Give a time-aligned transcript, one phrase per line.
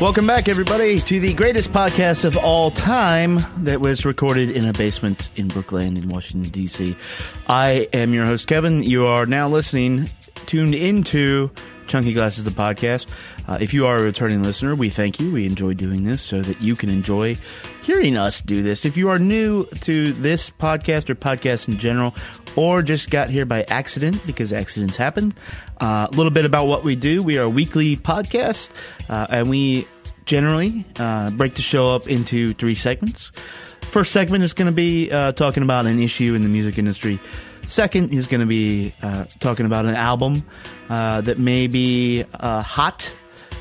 [0.00, 4.72] Welcome back, everybody, to the greatest podcast of all time that was recorded in a
[4.72, 6.96] basement in Brooklyn, in Washington, D.C.
[7.48, 8.84] I am your host, Kevin.
[8.84, 10.08] You are now listening,
[10.46, 11.50] tuned into
[11.88, 13.08] Chunky Glasses, the podcast.
[13.48, 15.32] Uh, if you are a returning listener, we thank you.
[15.32, 17.36] We enjoy doing this so that you can enjoy
[17.82, 18.84] hearing us do this.
[18.84, 22.14] If you are new to this podcast or podcast in general,
[22.56, 25.32] or just got here by accident because accidents happen,
[25.80, 27.22] uh, a little bit about what we do.
[27.22, 28.70] We are a weekly podcast,
[29.08, 29.86] uh, and we
[30.24, 33.32] generally uh, break the show up into three segments.
[33.82, 37.18] First segment is going to be uh, talking about an issue in the music industry.
[37.66, 40.44] Second is going to be uh, talking about an album
[40.88, 43.10] uh, that may be hot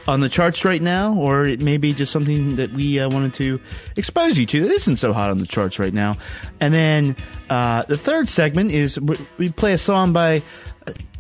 [0.08, 3.34] on the charts right now, or it may be just something that we uh, wanted
[3.36, 3.60] to
[3.96, 6.16] expose you to that isn't so hot on the charts right now.
[6.60, 7.16] And then
[7.50, 10.44] uh, the third segment is we- play a song by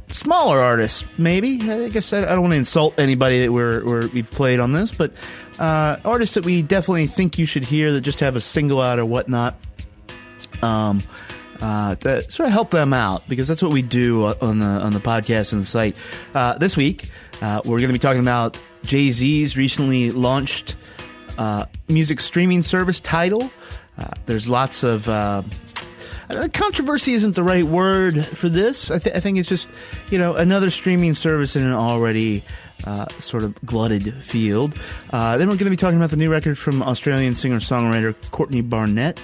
[0.10, 1.70] smaller artists, maybe.
[1.70, 4.72] I guess I, I don't want to insult anybody that we're, we're we've played on
[4.72, 5.12] this, but
[5.60, 9.00] uh, artists that we definitely think you should hear that just have a single out
[9.00, 9.56] or whatnot.
[10.62, 11.04] Um,
[11.62, 14.94] uh, to sort of help them out because that's what we do on the on
[14.94, 15.96] the podcast and the site.
[16.34, 17.10] Uh, this week,
[17.42, 20.76] uh, we're going to be talking about Jay Z's recently launched
[21.38, 23.52] uh, music streaming service Tidal.
[23.98, 25.44] Uh, there's lots of uh,
[26.54, 28.90] controversy isn't the right word for this.
[28.90, 29.68] I, th- I think it's just
[30.10, 32.44] you know another streaming service in an already
[32.86, 34.80] uh, sort of glutted field.
[35.12, 38.16] Uh, then we're going to be talking about the new record from Australian singer songwriter
[38.32, 39.20] Courtney Barnett.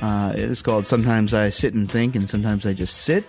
[0.00, 3.24] Uh, it's called "Sometimes I Sit and Think, and Sometimes I Just Sit."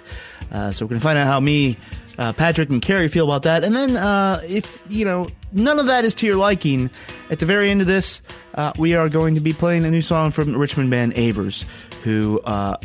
[0.52, 1.78] So we're going to find out how me,
[2.20, 3.64] uh, Patrick, and Carrie feel about that.
[3.64, 6.92] And then, uh, if you know none of that is to your liking,
[7.32, 8.22] at the very end of this,
[8.54, 11.64] uh, we are going to be playing a new song from Richmond band Avers,
[12.04, 12.76] who uh,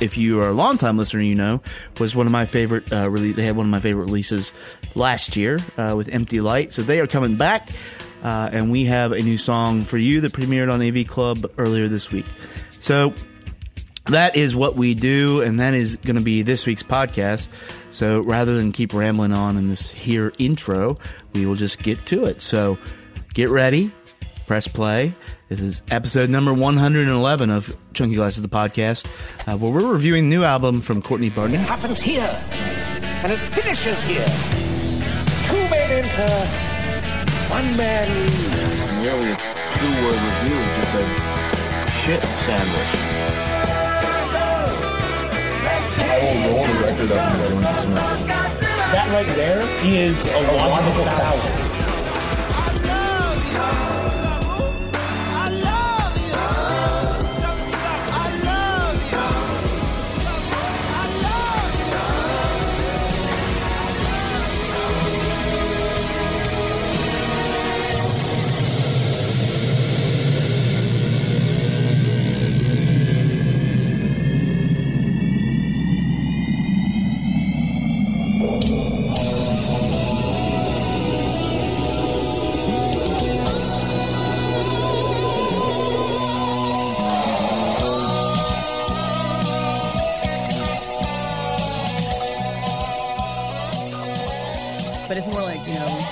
[0.00, 1.62] if you are a longtime listener, you know
[2.00, 2.92] was one of my favorite.
[2.92, 4.52] Uh, rele- they had one of my favorite releases
[4.96, 6.72] last year uh, with Empty Light.
[6.72, 7.70] So they are coming back,
[8.24, 11.86] uh, and we have a new song for you that premiered on AV Club earlier
[11.86, 12.26] this week.
[12.80, 13.14] So
[14.08, 17.48] that is what we do, and that is going to be this week's podcast.
[17.90, 20.98] So rather than keep rambling on in this here intro,
[21.32, 22.40] we will just get to it.
[22.40, 22.78] So
[23.34, 23.92] get ready,
[24.46, 25.14] press play.
[25.48, 29.06] This is episode number 111 of Chunky Glasses, the podcast,
[29.46, 31.60] uh, where we're reviewing the new album from Courtney Barnett.
[31.60, 34.26] happens here, and it finishes here.
[35.46, 36.32] Two men enter,
[37.50, 38.92] one man leaves.
[39.02, 39.36] Nearly a
[39.78, 41.04] two-word review, just a
[42.04, 43.07] shit sandwich.
[46.98, 47.94] That
[49.12, 51.57] right there is a logical fallacy.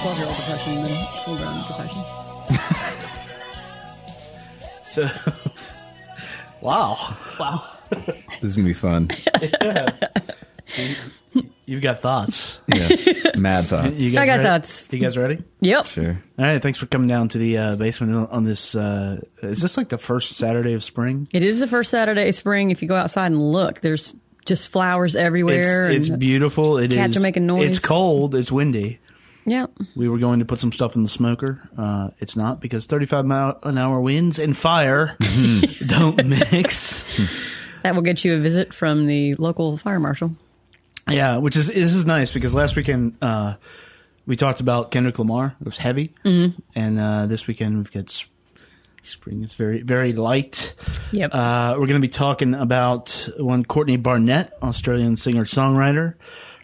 [0.06, 2.04] 12 year old depression than full grown depression.
[4.82, 5.10] So,
[6.62, 7.16] wow.
[7.38, 7.64] Wow.
[7.90, 9.10] This is gonna be fun.
[11.66, 12.56] You've got thoughts.
[12.72, 12.88] Yeah,
[13.36, 14.00] mad thoughts.
[14.00, 14.44] You guys I got ready?
[14.44, 14.88] thoughts.
[14.90, 15.42] You guys ready?
[15.60, 15.86] Yep.
[15.86, 16.22] Sure.
[16.38, 18.74] All right, thanks for coming down to the uh, basement on this.
[18.74, 21.28] Uh, is this like the first Saturday of spring?
[21.32, 22.70] It is the first Saturday of spring.
[22.70, 24.14] If you go outside and look, there's
[24.46, 25.90] just flowers everywhere.
[25.90, 26.78] It's, it's and- beautiful.
[26.78, 26.96] It is.
[26.98, 27.76] cats are making noise.
[27.76, 28.34] It's cold.
[28.34, 28.98] It's windy.
[29.46, 29.70] Yep.
[29.94, 31.60] We were going to put some stuff in the smoker.
[31.78, 35.16] Uh, it's not because 35 mile an hour winds and fire
[35.86, 37.04] don't mix.
[37.82, 40.32] That will get you a visit from the local fire marshal.
[41.08, 43.54] yeah, which is this is nice because last weekend uh,
[44.26, 45.54] we talked about Kendrick Lamar.
[45.60, 46.58] It was heavy, mm-hmm.
[46.74, 48.26] and uh, this weekend we've got s-
[49.04, 49.44] spring.
[49.44, 50.74] It's very very light.
[51.12, 51.30] Yep.
[51.32, 56.14] Uh, we're going to be talking about one Courtney Barnett, Australian singer songwriter,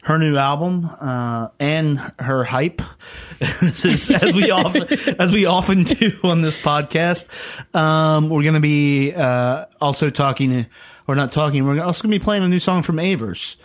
[0.05, 2.83] her new album, uh, and her hype,
[3.41, 4.87] is- as we often
[5.19, 7.27] as we often do on this podcast.
[7.75, 10.67] Um, we're going to be uh, also talking,
[11.07, 11.65] or not talking.
[11.65, 13.57] We're also going to be playing a new song from Avers.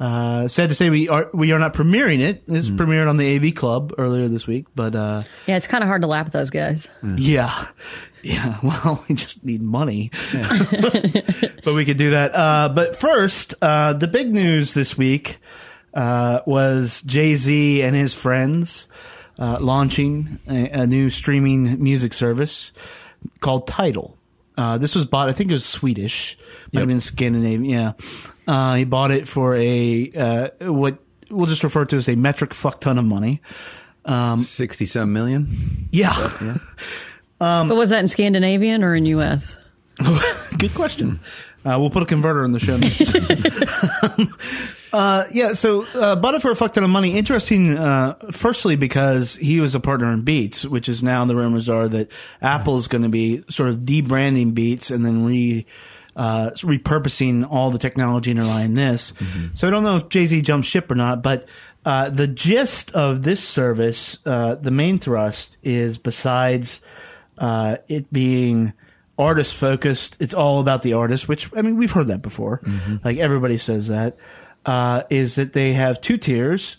[0.00, 2.42] Uh, sad to say we are we are not premiering it.
[2.48, 5.88] This premiered on the AV Club earlier this week, but uh, yeah, it's kind of
[5.88, 6.88] hard to lap those guys.
[7.16, 7.66] yeah.
[8.22, 8.58] Yeah.
[8.62, 10.10] Well, we just need money.
[11.64, 12.34] but we could do that.
[12.34, 15.38] Uh, but first, uh, the big news this week,
[15.94, 18.86] uh, was Jay-Z and his friends,
[19.38, 22.72] uh, launching a, a new streaming music service
[23.40, 24.16] called Tidal.
[24.56, 26.38] Uh, this was bought, I think it was Swedish,
[26.72, 27.64] might have been Scandinavian.
[27.64, 27.92] Yeah,
[28.46, 30.98] uh, he bought it for a uh, what
[31.30, 33.40] we'll just refer to as a metric fuck ton of money.
[34.44, 35.88] Sixty some million.
[35.90, 36.58] Yeah,
[37.38, 39.56] but was that in Scandinavian or in U.S.?
[40.58, 41.20] good question.
[41.64, 42.98] Uh, we'll put a converter in the show notes.
[44.92, 47.16] uh, yeah, so uh, bought it for a fuck of money.
[47.16, 51.68] Interesting, uh, firstly, because he was a partner in Beats, which is now the rumors
[51.68, 52.10] are that
[52.40, 55.66] Apple is going to be sort of debranding Beats and then re
[56.14, 59.14] uh, repurposing all the technology underlying this.
[59.54, 61.48] So I don't know if Jay Z jumped ship or not, but
[61.86, 66.80] uh, the gist of this service, uh, the main thrust is besides
[67.38, 68.74] uh, it being
[69.18, 72.60] artist focused, it's all about the artist, which I mean we've heard that before.
[73.04, 74.16] Like everybody says that.
[74.64, 76.76] Uh, is that they have two tiers.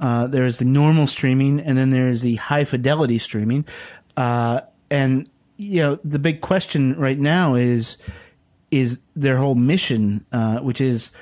[0.00, 3.64] Uh, there's the normal streaming, and then there's the high fidelity streaming.
[4.16, 4.60] Uh,
[4.90, 7.98] and you know the big question right now is
[8.70, 11.12] is their whole mission, uh, which is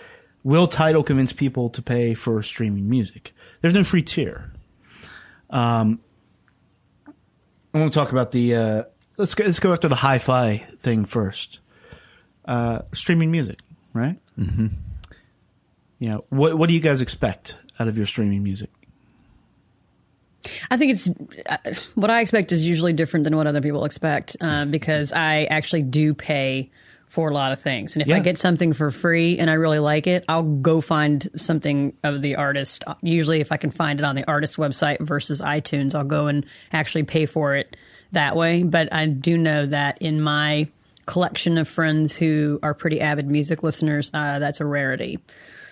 [0.43, 3.33] will Tidal convince people to pay for streaming music?
[3.61, 4.53] There's no free tier.
[5.51, 6.01] Um,
[7.73, 8.55] I want to talk about the.
[8.55, 8.83] Uh,
[9.17, 11.61] let's go, let's go after the hi-fi thing first.
[12.45, 13.59] Uh, streaming music,
[13.93, 14.19] right?
[14.39, 14.67] Mm-hmm.
[15.99, 18.71] You know, what what do you guys expect out of your streaming music?
[20.71, 21.09] I think it's
[21.49, 21.57] uh,
[21.95, 25.83] what I expect is usually different than what other people expect um, because I actually
[25.83, 26.71] do pay
[27.09, 27.95] for a lot of things.
[27.95, 28.17] And if Yeah.
[28.17, 32.21] I get something for free and I really like it, I'll go find something of
[32.23, 32.83] the artist.
[33.03, 36.45] Usually, if I can find it on the artist's website versus iTunes, I'll go and
[36.73, 37.77] actually pay for it
[38.13, 38.65] that way.
[38.65, 40.69] But I do know that in my
[41.07, 45.19] collection of friends who are pretty avid music listeners, uh, that's a rarity.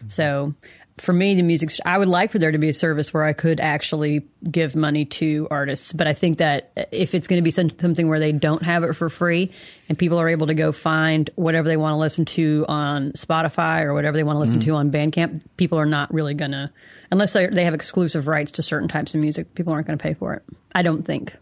[0.08, 0.54] So
[0.98, 3.32] for me, the music, I would like for there to be a service where I
[3.32, 5.92] could actually give money to artists.
[5.92, 8.84] But I think that if it's going to be some, something where they don't have
[8.84, 9.50] it for free
[9.88, 13.82] and people are able to go find whatever they want to listen to on Spotify
[13.82, 14.70] or whatever they want to listen mm-hmm.
[14.70, 16.70] to on Bandcamp, people are not really going to,
[17.10, 20.14] unless they have exclusive rights to certain types of music, people aren't going to pay
[20.14, 20.42] for it.
[20.74, 21.34] I don't think.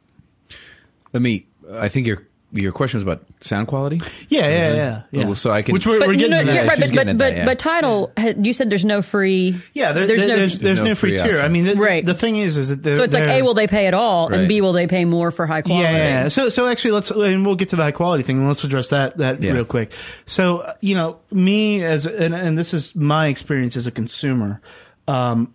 [1.12, 1.46] Let me.
[1.72, 4.00] I think your your question was about sound quality.
[4.28, 5.02] Yeah, yeah, yeah.
[5.12, 5.24] yeah.
[5.26, 7.06] Well, so I can- Which we're, But we're getting no, yeah, right, but getting but
[7.08, 7.44] at but, that, yeah.
[7.44, 9.60] but Tidal, you said there's no free.
[9.72, 10.36] Yeah, there, there's there's, no.
[10.36, 11.40] there's, there's no no free free tier.
[11.40, 12.04] I mean, the, Right.
[12.04, 14.28] the thing is, is that they're, so it's like A, will they pay at all,
[14.28, 14.40] Right.
[14.40, 15.84] and B, will they pay more for high quality?
[15.84, 16.28] Yeah, yeah.
[16.28, 18.38] So, so actually, let's and we'll get to the high quality thing.
[18.38, 19.52] and Let's address that that Yeah.
[19.52, 19.92] real quick.
[20.26, 24.60] So, uh, you know, me as and, and this is my experience as a consumer.
[25.08, 25.54] Um,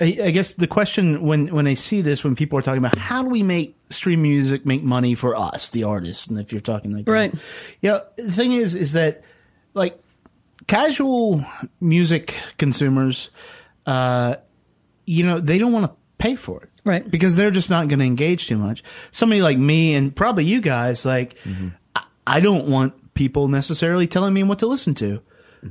[0.00, 2.98] I, I guess the question when when I see this, when people are talking about
[2.98, 6.60] how do we make stream music make money for us, the artists, and if you're
[6.60, 7.12] talking like that.
[7.12, 7.34] Right.
[7.80, 8.00] yeah.
[8.16, 9.24] The thing is, is that
[9.74, 9.98] like
[10.66, 11.44] casual
[11.80, 13.30] music consumers,
[13.86, 14.36] uh,
[15.04, 16.70] you know, they don't want to pay for it.
[16.84, 17.08] Right.
[17.08, 18.84] Because they're just not going to engage too much.
[19.10, 21.36] Somebody like me and probably you guys, like,
[21.94, 25.20] I, I don't want people necessarily telling me what to listen to.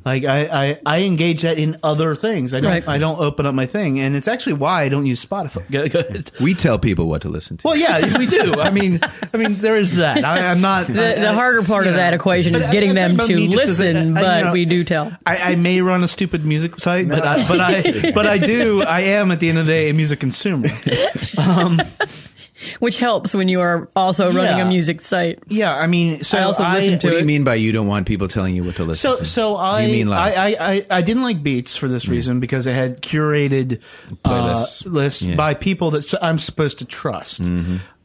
[0.04, 2.54] Like I, I, I engage that in other things.
[2.54, 2.88] I don't Right.
[2.88, 5.64] I don't open up my thing, and it's actually why I don't use Spotify.
[5.72, 6.04] Go- go.
[6.42, 7.62] We tell people what to listen to.
[7.68, 8.60] Well, yeah, we do.
[8.60, 9.00] I mean,
[9.34, 10.24] I mean, there is that.
[10.26, 11.98] I, I'm not The, the harder part of know.
[11.98, 14.24] that equation But is I- getting I'm them to about me just listen, uh, I-
[14.24, 15.16] but you know, we do tell.
[15.26, 18.82] I, I may run a stupid music site, but I, but I but I do.
[18.84, 20.68] I am at the end of the day a music consumer.
[21.38, 21.80] Um,
[22.80, 24.66] Which helps when you are also running Yeah.
[24.66, 25.40] a music site.
[25.48, 27.20] Yeah, I mean, so I also I, listen to what do it.
[27.22, 29.26] you mean by you don't want people telling you what to listen So, to?
[29.26, 30.38] so I, you mean live?
[30.38, 33.82] I, I, I, I didn't like Beats for this reason because it had curated
[34.24, 34.86] Playlists.
[34.86, 35.36] uh, lists Yeah.
[35.36, 37.42] by people that I'm supposed to trust.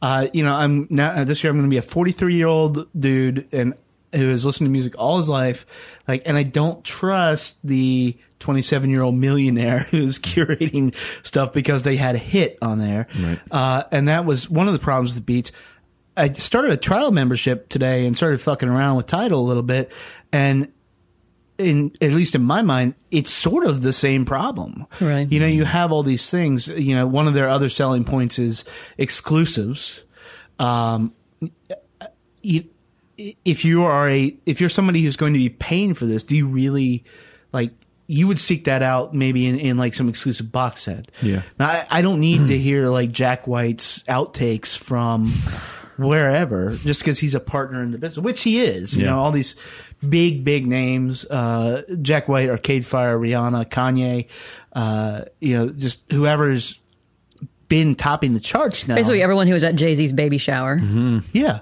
[0.01, 2.47] Uh, you know, I'm now uh, this year I'm going to be a 43 year
[2.47, 3.73] old dude and
[4.13, 5.65] who has listened to music all his life,
[6.09, 10.93] like, and I don't trust the 27 year old millionaire who's curating
[11.23, 13.07] stuff because they had a hit on there.
[13.49, 15.51] Uh, and that was one of the problems with Beats.
[16.17, 19.93] I started a trial membership today and started fucking around with Tidal a little bit,
[20.33, 20.71] and
[21.57, 24.87] in at least in my mind, it's sort of the same problem.
[24.99, 25.31] Right.
[25.31, 26.67] You know, you have all these things.
[26.67, 28.65] You know, one of their other selling points is
[28.97, 30.03] exclusives.
[30.59, 31.13] Um,
[32.41, 32.65] you,
[33.45, 36.35] if you are a if you're somebody who's going to be paying for this, do
[36.35, 37.03] you really
[37.51, 37.71] like?
[38.11, 41.09] You would seek that out maybe in, in like some exclusive box set.
[41.21, 41.43] Yeah.
[41.57, 45.31] Now, I, I don't need to hear like Jack White's outtakes from
[45.97, 48.95] wherever just because he's a partner in the business, which he is.
[48.95, 49.11] You Yeah.
[49.11, 49.55] know, all these
[50.07, 54.27] big, big names: uh, Jack White, Arcade Fire, Rihanna, Kanye.
[54.73, 56.77] Uh, you know, just whoever's
[57.69, 58.95] been topping the charts now.
[58.95, 60.77] Basically, everyone who was at Jay Z's baby shower.
[60.77, 61.19] Mm-hmm.
[61.31, 61.61] yeah.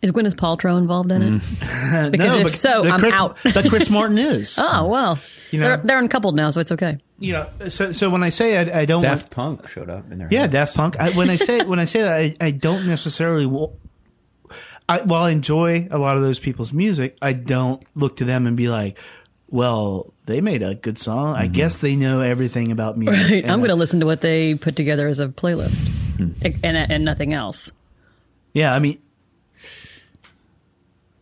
[0.03, 1.43] Is Gwyneth Paltrow involved in it?
[2.11, 3.37] Because no, if but- so, but I'm Chris, out.
[3.55, 4.55] but Chris Martin is.
[4.59, 5.19] Oh well,
[5.51, 6.99] You know- they're they're uncoupled now, so it's okay.
[7.19, 10.11] you know, so so when I say I, I don't want, Daft Punk showed up
[10.11, 10.29] in there.
[10.31, 10.99] yeah, Daft Punk.
[10.99, 13.45] I, when I say when I say that, I, I don't necessarily.
[13.47, 13.71] wa-
[14.89, 18.47] I, while I enjoy a lot of those people's music, I don't look to them
[18.49, 18.99] and be like,
[19.49, 21.37] "Well, they made a good song.
[21.37, 23.51] I guess they know everything about music." Right.
[23.51, 25.77] I'm going to listen to what they put together as a playlist,
[26.17, 26.33] Hmm.
[26.65, 27.71] and and nothing else.
[28.53, 28.99] Yeah, I mean,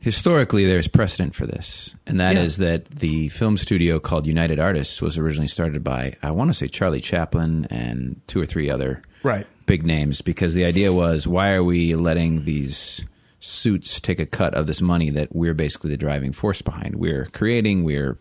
[0.01, 2.67] historically there's precedent for this and that is Yeah.
[2.69, 6.69] that the film studio called united artists was originally started by i want to say
[6.69, 9.47] charlie chaplin and two or three other Right.
[9.67, 13.05] big names because the idea was why are we letting these
[13.41, 17.27] suits take a cut of this money that we're basically the driving force behind we're
[17.33, 18.19] creating we're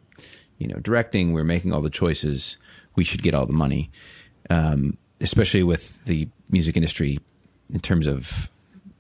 [0.57, 2.57] you know directing we're making all the choices
[2.95, 3.91] we should get all the money
[4.49, 7.19] um, especially with the music industry
[7.71, 8.49] in terms of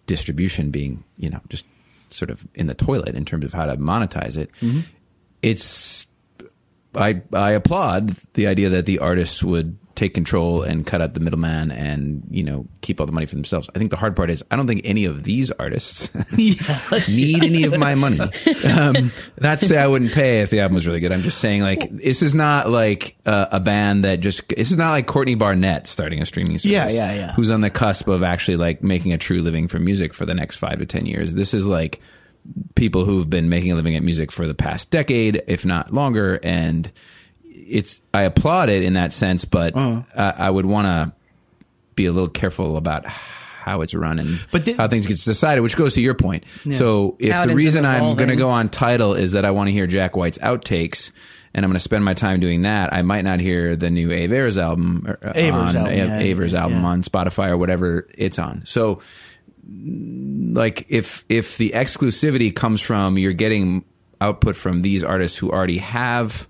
[0.05, 1.65] distribution being you know just
[2.09, 4.81] sort of in the toilet in terms of how to monetize it mm-hmm.
[5.41, 6.07] it's
[6.95, 11.19] I I applaud the idea that the artists would take control and cut out the
[11.19, 13.69] middleman and you know keep all the money for themselves.
[13.75, 17.63] I think the hard part is I don't think any of these artists need any
[17.63, 18.19] of my money.
[18.67, 21.11] Um, not to say I wouldn't pay if the album was really good.
[21.11, 24.77] I'm just saying like this is not like uh, a band that just this is
[24.77, 26.71] not like Courtney Barnett starting a streaming service.
[26.71, 27.33] Yeah, yeah, yeah.
[27.33, 30.33] Who's on the cusp of actually like making a true living from music for the
[30.33, 31.33] next five to ten years.
[31.33, 32.01] This is like
[32.75, 36.39] people who've been making a living at music for the past decade, if not longer,
[36.43, 36.91] and
[37.67, 40.01] it's I applaud it in that sense, but Uh-huh.
[40.15, 41.13] uh, I would want to
[41.95, 45.61] be a little careful about how it's run and But did- how things get decided,
[45.61, 46.45] which goes to your point.
[46.73, 49.67] So if How the reason I'm going to go on Tidal is that I want
[49.67, 51.11] to hear Jack White's outtakes.
[51.53, 52.93] And I'm going to spend my time doing that.
[52.93, 56.53] I might not hear the new Avers album, or, uh, Avers on, album, yeah, Avers
[56.53, 56.87] album yeah.
[56.87, 58.61] on Spotify or whatever it's on.
[58.65, 58.99] So
[60.53, 63.83] like if if the exclusivity comes from you're getting
[64.21, 66.47] output from these artists who already have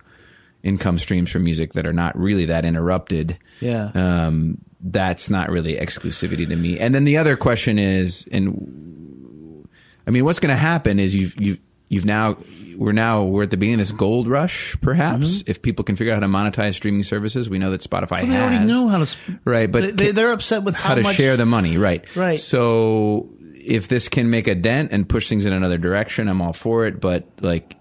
[0.68, 3.92] income streams from music that are not really that interrupted Yeah.
[3.96, 9.68] um, that's not really exclusivity to me and then the other question is and
[10.06, 11.60] i mean what's going to happen is you've you've
[11.90, 12.38] you've now
[12.76, 16.14] we're now we're at the beginning of this gold rush perhaps if people can figure
[16.14, 18.30] out how to monetize streaming services we know that spotify Mm-hmm.
[18.32, 19.18] they has already know how to.
[19.46, 22.04] right but they, they're upset with how, how to much share the money, right?
[22.16, 22.40] Right.
[22.40, 26.54] So if this can make a dent and push things in another direction, I'm all
[26.54, 27.02] for it.
[27.02, 27.76] But like,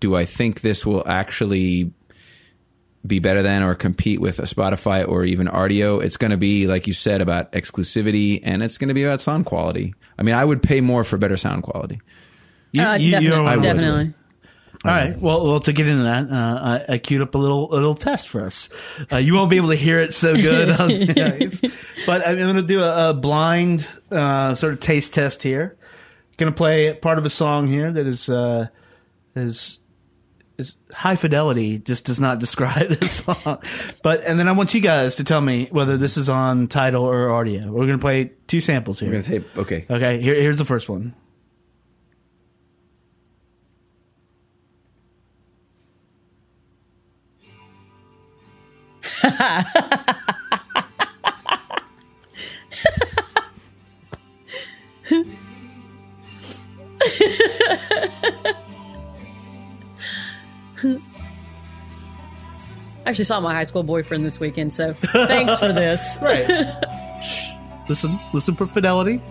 [0.00, 1.92] do I think this will actually
[3.08, 6.02] be better than or compete with a Spotify or even Rdio?
[6.02, 9.20] It's going to be like you said about exclusivity, and it's going to be about
[9.20, 9.94] sound quality.
[10.18, 12.00] I mean, I would pay more for better sound quality.
[12.72, 13.72] You, Uh, you- definitely, you're one of those.
[13.74, 14.14] definitely.
[14.84, 15.20] All right.
[15.20, 17.96] Well, well, to get into that, uh, I, I queued up a little a little
[17.96, 18.68] test for us.
[19.10, 21.60] Uh, you won't be able to hear it so good, on, yeah, it's-
[22.06, 25.76] but I'm going to do a, a blind uh, sort of taste test here.
[26.36, 28.68] Going to play part of a song here that is uh,
[29.34, 29.77] is
[30.58, 31.78] is high fidelity.
[31.78, 33.62] Just does not describe this song.
[34.02, 37.04] But and then I want you guys to tell me whether this is on Tidal
[37.04, 37.68] or Rdio.
[37.68, 39.22] We're going to play two samples here.
[39.22, 39.46] tape.
[39.56, 39.86] Okay.
[39.88, 40.20] Okay.
[40.20, 41.14] Here, here's the first one.
[63.06, 66.18] I actually saw my high school boyfriend this weekend, so thanks for this.
[66.20, 66.44] Right.
[67.22, 67.50] Shh.
[67.88, 69.22] Listen, listen for fidelity.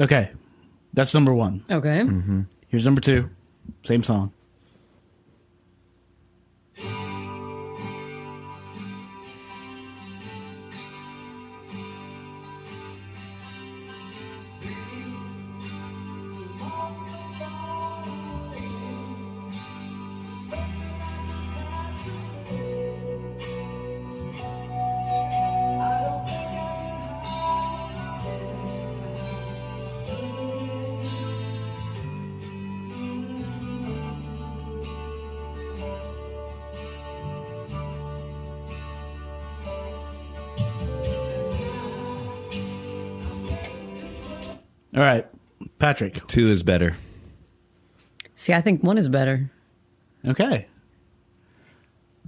[0.00, 0.30] Okay,
[0.94, 1.64] that's number one.
[1.70, 2.00] Okay.
[2.00, 2.42] Mm-hmm.
[2.68, 3.28] Here's number two.
[3.84, 4.32] Same song.
[46.00, 46.26] Patrick.
[46.28, 46.94] Two is better.
[48.34, 49.50] See, I think one is better.
[50.26, 50.66] Okay.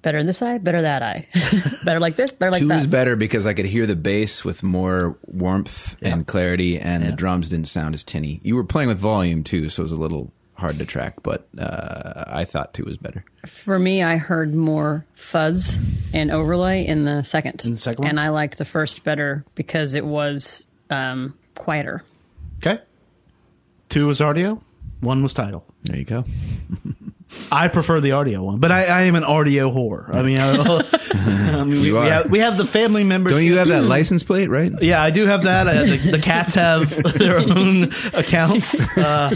[0.02, 1.26] Better in this eye, better that eye.
[1.84, 2.80] better like this, better like Two that.
[2.80, 7.12] is better because I could hear the bass with more warmth and clarity, and the
[7.12, 8.40] drums didn't sound as tinny.
[8.42, 11.48] You were playing with volume too, so it was a little hard to track, but
[11.56, 13.24] uh, I thought two was better.
[13.46, 15.78] For me, I heard more fuzz
[16.12, 17.64] and overlay in the second.
[17.64, 18.10] In the second one?
[18.10, 22.02] And I liked the first better because it was um, quieter.
[22.58, 22.82] Okay.
[23.92, 24.58] Two was Rdio.
[25.00, 25.66] One was Tidal.
[25.82, 26.24] There you go.
[27.52, 30.14] I prefer the Rdio one, but I, I am an Rdio whore.
[30.14, 30.52] I mean, I,
[31.60, 33.34] I mean we, we, have, we have the family members.
[33.34, 34.72] Don't you have that license plate, right?
[34.80, 35.66] Yeah, I do have that.
[35.66, 39.34] Uh, the, the cats have their own accounts, uh,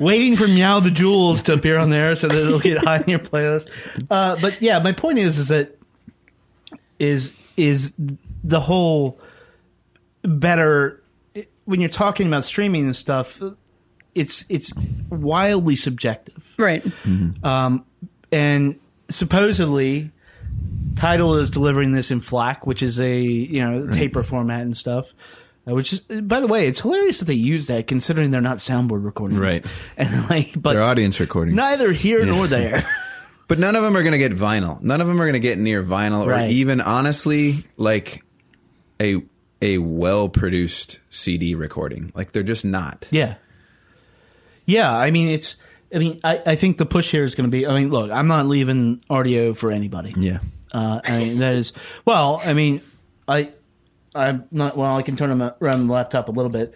[0.00, 3.10] waiting for Meow the Jewels to appear on there so that it'll get high in
[3.10, 3.68] your playlist.
[4.10, 5.78] Uh, but yeah, my point is, is that
[6.98, 7.92] is is
[8.42, 9.20] the whole
[10.22, 11.02] better
[11.66, 13.42] when you're talking about streaming and stuff.
[14.18, 14.72] It's it's
[15.10, 16.84] wildly subjective Right.
[17.42, 17.84] um,
[18.32, 18.78] and
[19.10, 20.10] supposedly
[20.96, 25.14] Tidal is delivering this in FLAC, which is a you know taper format and stuff.
[25.68, 28.56] uh, Which is, by the way, it's hilarious that they use that, considering they're not
[28.58, 29.64] soundboard recordings, Right.
[29.96, 31.54] And like, but Their audience recording.
[31.54, 32.86] neither here nor there.
[33.48, 34.78] But none of them are going to get vinyl.
[34.82, 36.50] None of them are going to get near vinyl, or Right.
[36.50, 38.22] even honestly, like
[39.00, 39.22] a
[39.62, 42.12] a well produced CD recording.
[42.14, 43.08] Like they're just not.
[43.10, 43.36] yeah,
[44.68, 44.94] yeah.
[44.94, 45.56] I mean, it's.
[45.92, 47.66] I mean, I, I think the push here is going to be.
[47.66, 50.12] I mean, look, I'm not leaving Rdio for anybody.
[50.16, 50.40] Yeah.
[50.70, 51.72] Uh, I mean, that is
[52.04, 52.42] well.
[52.44, 52.82] I mean,
[53.26, 53.52] I,
[54.14, 54.76] I'm not.
[54.76, 56.74] Well, I can turn them around the laptop a little bit.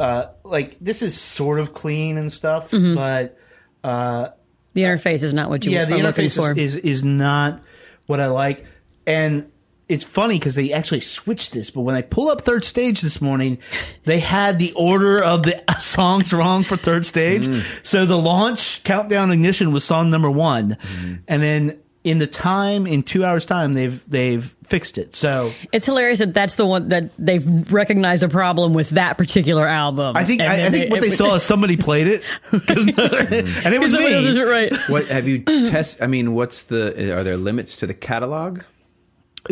[0.00, 3.38] Uh, like this is sort of clean and stuff, but
[3.84, 4.28] uh,
[4.72, 6.58] The interface is not what you yeah, the are looking interface for.
[6.58, 7.62] is, is is not
[8.06, 8.64] what I like.
[9.06, 9.52] And
[9.88, 13.20] it's funny because they actually switched this, but when I pull up third stage this
[13.20, 13.58] morning,
[14.04, 17.46] they had the order of the songs wrong for third stage.
[17.46, 17.62] Mm.
[17.84, 21.14] So the launch countdown ignition was song number one, mm-hmm.
[21.28, 25.14] and then in the time in two hours time they've they've fixed it.
[25.16, 29.66] So It's hilarious that that's the one that they've recognized a problem with that particular
[29.66, 30.16] album.
[30.16, 33.80] I think I, I think what they saw is somebody played it, 'Cause- and it
[33.80, 34.42] was Somebody else is me.
[34.44, 34.72] right.
[34.88, 36.00] What have you test?
[36.02, 37.12] I mean, what's the?
[37.16, 38.62] Are there limits to the catalog?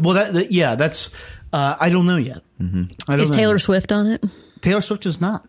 [0.03, 1.11] Well, that, that yeah, that's
[1.53, 2.43] uh, I don't know yet.
[2.61, 2.85] Mm-hmm.
[3.09, 3.63] I don't Is know Taylor yet.
[3.63, 4.25] Swift on it?
[4.61, 5.47] Taylor Swift is not.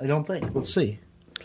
[0.00, 0.54] I don't think.
[0.54, 0.98] Let's see.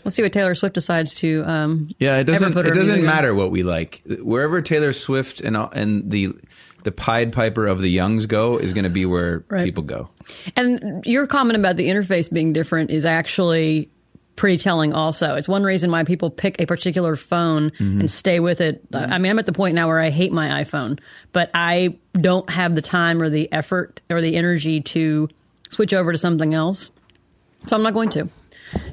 [0.04, 1.42] Let's see what Taylor Swift decides to.
[1.46, 2.52] Um, Yeah, it doesn't.
[2.52, 3.14] ever put It doesn't music on.
[3.16, 4.02] matter what we like.
[4.20, 6.34] Wherever Taylor Swift and and the
[6.82, 9.64] the Pied Piper of the Youngs go is going to be where Right.
[9.64, 10.10] people go.
[10.56, 13.88] And your comment about the interface being different is actually
[14.36, 15.36] pretty telling also.
[15.36, 18.82] It's one reason why people pick a particular phone and stay with it.
[18.92, 20.98] I mean, I'm at the point now where I hate my iPhone,
[21.32, 25.28] but I don't have the time or the effort or the energy to
[25.70, 26.90] switch over to something else.
[27.66, 28.28] So I'm not going to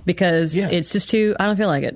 [0.05, 0.69] because Yeah.
[0.69, 1.95] it's just too, I don't feel like it.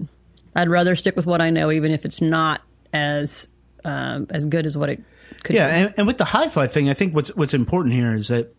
[0.55, 2.61] I'd rather stick with what I know, even if it's not
[2.93, 3.47] as
[3.83, 5.01] um, as good as what it
[5.43, 5.85] could Yeah, be.
[5.85, 8.55] and, and with the hi-fi thing, I think what's what's important here is that,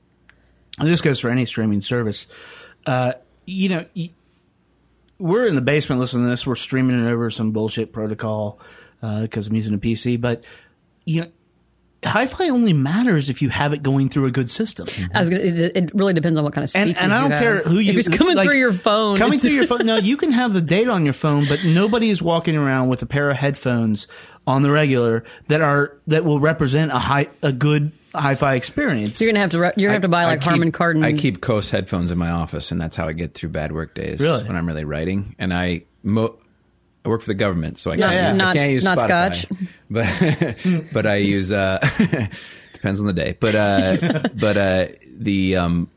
[0.78, 2.26] and this goes for any streaming service.
[2.84, 3.14] Uh,
[3.46, 4.10] you know, y-
[5.18, 6.46] we're in the basement listening to this.
[6.46, 8.60] We're streaming it over some bullshit protocol
[9.02, 10.20] uh, because I'm using a PC.
[10.20, 10.44] But
[11.04, 11.30] you know,
[12.04, 14.88] hi-fi only matters if you have it going through a good system.
[15.14, 17.20] I was gonna, it, it really depends on what kind of speakers And, and I
[17.20, 17.92] don't care who you.
[17.92, 19.76] If it's coming like, through your phone, coming through your phone.
[19.86, 23.02] No, you can have the data on your phone, but nobody is walking around with
[23.02, 24.08] a pair of headphones
[24.46, 29.20] on the regular that are that will represent a high a good hi-fi experience.
[29.20, 31.04] You're gonna have to re- you're gonna have to buy I like keep- Harman Kardon.
[31.04, 33.94] I keep Koss headphones in my office, and that's how I get through bad work
[33.94, 34.20] days.
[34.20, 34.44] Really?
[34.44, 36.36] when I'm really writing, and I mo-
[37.04, 39.36] I work for the government, so I Not- can't, not- I can't use not Spotify.
[39.36, 39.46] Scotch.
[39.90, 41.78] but but I use uh,
[42.72, 43.36] depends on the day.
[43.38, 45.90] But uh, but uh, the um,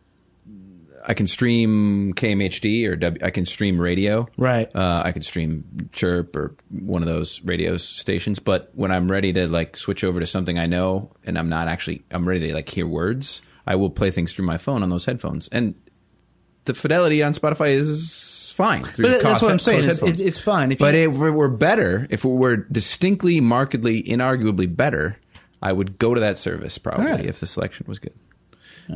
[1.10, 4.28] I can stream KMHD or w, I can stream radio.
[4.38, 4.70] Right.
[4.76, 8.38] Uh, I can stream Chirp or one of those radio stations.
[8.38, 11.68] But when I'm ready to like switch over to something I know and I'm not
[11.68, 14.90] actually I'm ready to like hear words, I will play things through my phone on
[14.90, 15.48] those headphones.
[15.48, 15.74] And
[16.66, 18.84] the fidelity on Spotify is fine.
[18.84, 19.90] Through but that's what I'm saying.
[19.90, 20.72] It's, it's, fine.
[20.72, 25.18] If But you, if we were better, if we were distinctly, markedly, inarguably better,
[25.60, 27.26] I would go to that service probably right.
[27.26, 28.14] if the selection was good.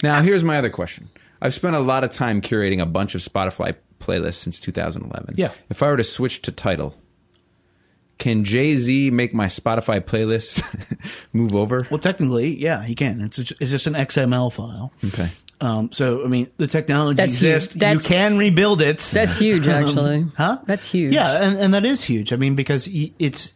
[0.04, 1.10] Now, here's my other question.
[1.44, 5.36] I've spent a lot of time curating a bunch of Spotify playlists since 2011.
[5.38, 5.52] Yeah.
[5.70, 6.96] If I were to switch to Tidal,
[8.18, 10.64] can Jay Z make my Spotify playlist
[11.34, 11.86] move over?
[11.92, 13.22] well, technically, yeah, he can.
[13.22, 14.94] It's a, it's just an XML file.
[15.04, 15.30] Okay.
[15.60, 17.44] Um, so I mean, the technology That's huge.
[17.44, 17.74] exists.
[17.76, 19.00] That's- you can rebuild it.
[19.00, 20.26] That's huge, actually.
[20.38, 20.60] huh?
[20.66, 21.14] That's huge.
[21.14, 22.34] Yeah, and, and that is huge.
[22.34, 23.54] I mean, because it's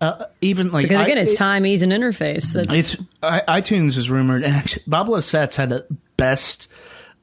[0.00, 2.52] uh, even like Because again, I- it's it- time, ease, and interface.
[2.52, 6.68] That's It's I, iTunes is rumored, and actually, Bob Lefsetz had the best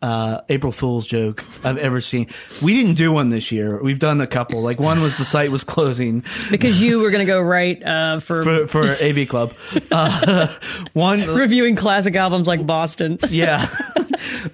[0.02, 2.28] uh, April Fool's joke I've ever seen.
[2.62, 3.82] We didn't do one this year.
[3.82, 4.62] We've done a couple.
[4.62, 8.20] Like one was the site was closing because you were going to go right uh,
[8.20, 9.54] for, for for AV Club.
[9.92, 10.48] Uh,
[10.94, 13.20] one reviewing classic albums like Boston.
[13.30, 13.68] yeah.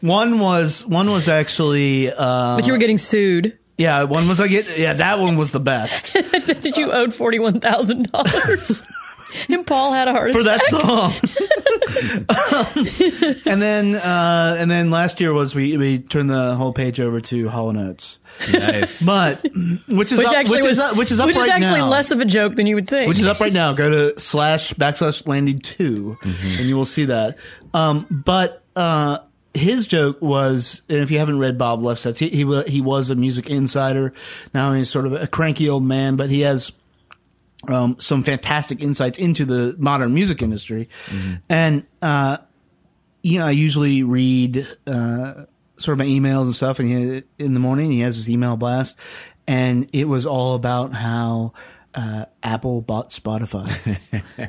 [0.02, 3.58] one was one was actually uh, but you were getting sued.
[3.78, 6.14] yeah, one was like it, yeah, that one was the best.
[6.48, 8.84] That you owed forty one thousand dollars,
[9.50, 10.62] and Paul had a heart for attack.
[10.70, 11.14] that song.
[13.46, 17.22] And then uh, and then last year was we we turned the whole page over
[17.22, 18.20] to Hollow Notes.
[18.52, 19.02] Nice.
[19.02, 19.42] But
[19.88, 21.50] which is which up, actually which was is up, which is up which right is
[21.50, 21.90] actually now.
[21.90, 23.08] less of a joke than you would think.
[23.08, 23.74] which is up right now.
[23.74, 27.38] Go to slash backslash landing 2 and you will see that.
[27.74, 29.20] Um, but uh,
[29.54, 33.16] his joke was, and if you haven't read Bob Lefsetz, he, he he was a
[33.16, 34.14] music insider.
[34.54, 36.72] Now he's sort of a cranky old man, but he has
[37.68, 40.90] um, some fantastic insights into the modern music industry.
[41.50, 42.38] And uh,
[43.22, 45.46] you know, I usually read uh,
[45.78, 48.58] sort of my emails and stuff, and he, in the morning he has his email
[48.58, 48.96] blast,
[49.48, 51.54] and it was all about how
[51.94, 53.68] uh, Apple bought Spotify.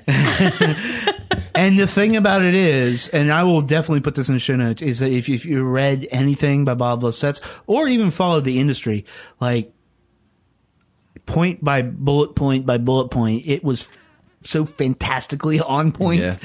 [1.55, 4.57] and the thing about it is, and I will definitely put this in the show
[4.57, 8.61] notes, is that if if you read anything by Bob Lefsetz or even followed the
[8.61, 9.07] industry,
[9.41, 9.73] like
[11.29, 13.89] point by bullet point by bullet point, it was
[14.43, 16.37] so fantastically on point Yeah.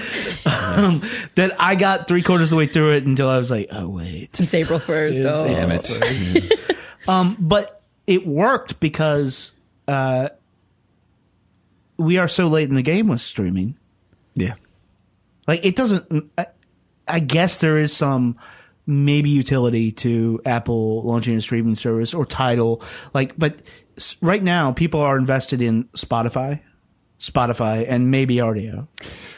[0.45, 1.01] um,
[1.35, 3.87] that I got three quarters of the way through it until I was like, oh
[3.87, 5.21] wait, it's April first.
[5.21, 5.47] Oh.
[5.47, 6.59] Damn it.
[7.07, 9.51] um, but it worked because
[9.87, 10.29] uh,
[11.97, 13.77] we are so late in the game with streaming.
[14.35, 14.55] Yeah.
[15.47, 16.31] Like it doesn't.
[16.37, 16.47] I,
[17.07, 18.37] I guess there is some
[18.85, 22.81] maybe utility to Apple launching a streaming service or Tidal
[23.13, 23.63] Like, but s-
[24.21, 26.59] right now people are invested in Spotify,
[27.19, 28.87] Spotify, and maybe Rdio.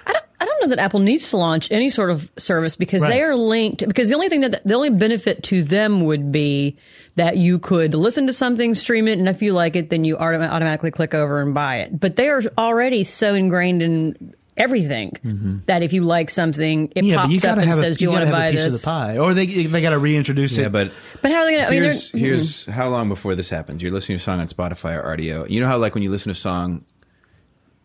[0.07, 3.01] I don't, I don't know that Apple needs to launch any sort of service because
[3.03, 3.09] Right.
[3.11, 3.87] they are linked.
[3.87, 6.77] Because the only thing that the only benefit to them would be
[7.15, 10.17] that you could listen to something, stream it, and if you like it, then you
[10.17, 11.99] autom- automatically click over and buy it.
[11.99, 17.07] But they are already so ingrained in everything that if you like something, it Mm-hmm.
[17.07, 18.73] Yeah, pops up and have a, says, "Do you, want gotta buy a piece this?"
[18.75, 20.71] of the pie, or they they got to reintroduce Yeah, it.
[20.71, 20.91] but
[21.21, 21.67] But how are they going to?
[21.67, 23.83] I mean, here's they're- here's how long before this happens.
[23.83, 25.49] You're listening to a song on Spotify or Rdio.
[25.49, 26.85] You know how like when you listen to a song,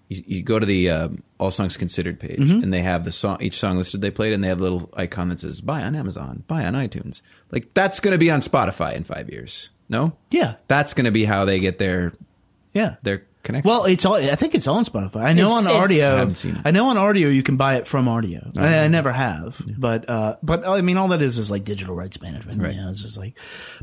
[0.09, 2.63] you, you go to the um, All Songs Considered page, Mm-hmm.
[2.63, 4.91] and they have the song each song listed they played, and they have a little
[4.97, 8.41] icon that says "Buy on Amazon," "Buy on iTunes." Like that's going to be on
[8.41, 9.71] Spotify in five years.
[9.89, 12.13] No, yeah, that's going to be how they get their
[12.73, 12.95] yeah.
[13.03, 13.68] their connection.
[13.68, 14.14] Well, it's all.
[14.14, 15.22] I think it's on Spotify.
[15.22, 16.16] I know It's- on it's- Rdio.
[16.16, 16.62] Haven't seen it.
[16.64, 18.57] I know on Rdio you can buy it from Rdio.
[18.59, 21.94] I, I never have, but uh, but I mean, all that is is like digital
[21.94, 22.61] rights management.
[22.62, 22.74] Right.
[22.74, 23.35] You know, it's just like,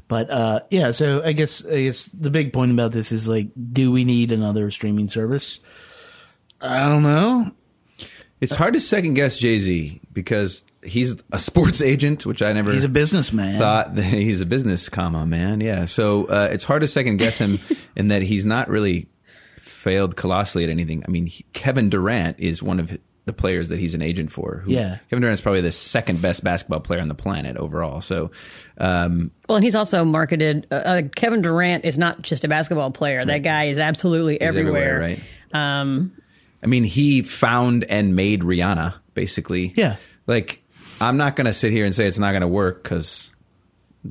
[0.07, 0.91] but uh, yeah.
[0.91, 4.31] So I guess I guess the big point about this is like, do we need
[4.31, 5.59] another streaming service?
[6.61, 7.51] I don't know.
[8.41, 12.71] it's hard to second guess Jay Z because he's a sports agent, which I never
[12.71, 13.59] He's a businessman.
[13.59, 15.61] thought that he's a business comma man.
[15.61, 17.59] Yeah, so uh, it's hard to second guess him
[17.95, 19.07] in that he's not really
[19.87, 21.03] failed colossally at anything.
[21.07, 24.61] I mean, he, Kevin Durant is one of the players that he's an agent for.
[24.65, 24.97] who- Yeah.
[25.09, 28.01] Kevin Durant's probably the second best basketball player on the planet overall.
[28.01, 28.31] So,
[28.77, 30.67] um, Well, and he's also marketed.
[30.71, 33.23] Uh, uh, Kevin Durant is not just a basketball player.
[33.25, 34.99] That guy is absolutely he's everywhere.
[34.99, 35.19] right?
[35.53, 36.11] Um,
[36.63, 39.73] I mean, he found and made Rihanna basically.
[39.75, 39.95] Yeah.
[40.25, 40.61] Like,
[40.99, 43.31] I'm not going to sit here and say it's not going to work because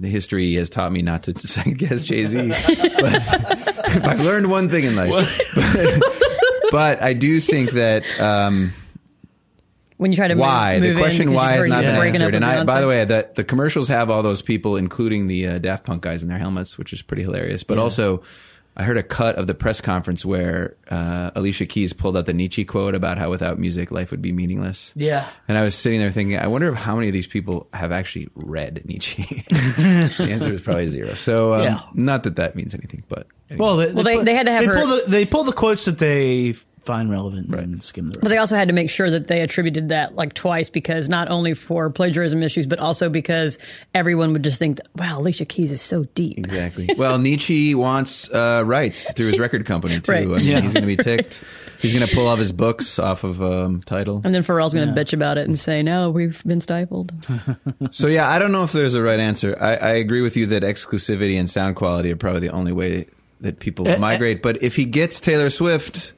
[0.03, 2.49] history has taught me not to second guess Jay Z.
[2.49, 2.65] but
[4.05, 5.41] I've learned one thing in life.
[5.55, 6.03] But,
[6.71, 8.73] but I do think that um,
[9.97, 11.97] when you try to why move, the question because why has heard not he's been
[11.97, 12.35] answered.
[12.35, 15.59] And I, by the way, the the commercials have all those people, including the uh,
[15.59, 17.63] Daft Punk guys in their helmets, which is pretty hilarious.
[17.63, 18.23] But also.
[18.79, 22.35] I heard a cut of the press conference where uh, Alicia Keys pulled out the
[22.35, 24.93] Nietzsche quote about how without music life would be meaningless.
[24.95, 25.27] Yeah.
[25.49, 28.29] And I was sitting there thinking, I wonder how many of these people have actually
[28.35, 29.23] read Nietzsche.
[29.49, 31.15] the answer is probably zero.
[31.15, 31.81] So, um, Yeah.
[31.95, 33.65] not that that means anything, but anyway.
[33.65, 35.53] Well, they, Well, they- they had to have they her- Pull the, they pull the
[35.55, 36.55] quotes that they
[36.87, 37.63] find relevant Right.
[37.65, 38.21] and skim the rest.
[38.23, 41.29] But they also had to make sure that they attributed that like twice because not
[41.29, 43.59] only for plagiarism issues, but also because
[43.95, 46.39] everyone would just think, wow, Alicia Keys is so deep.
[46.39, 46.89] exactly.
[46.97, 50.13] Well, Nietzsche wants uh, rights through his record company too.
[50.13, 50.23] Right.
[50.25, 50.61] I mean, Yeah.
[50.61, 51.43] he's going to be ticked.
[51.81, 54.23] He's going to pull all his books off of um, Tidal.
[54.25, 57.13] And then Pharrell's going to bitch about it and say, no, we've been stifled.
[57.91, 59.57] So yeah, I don't know if there's a right answer.
[59.61, 63.07] I, I agree with you that exclusivity and sound quality are probably the only way
[63.41, 63.97] that people eh.
[63.97, 64.43] migrate.
[64.43, 66.13] But if he gets Taylor Swift,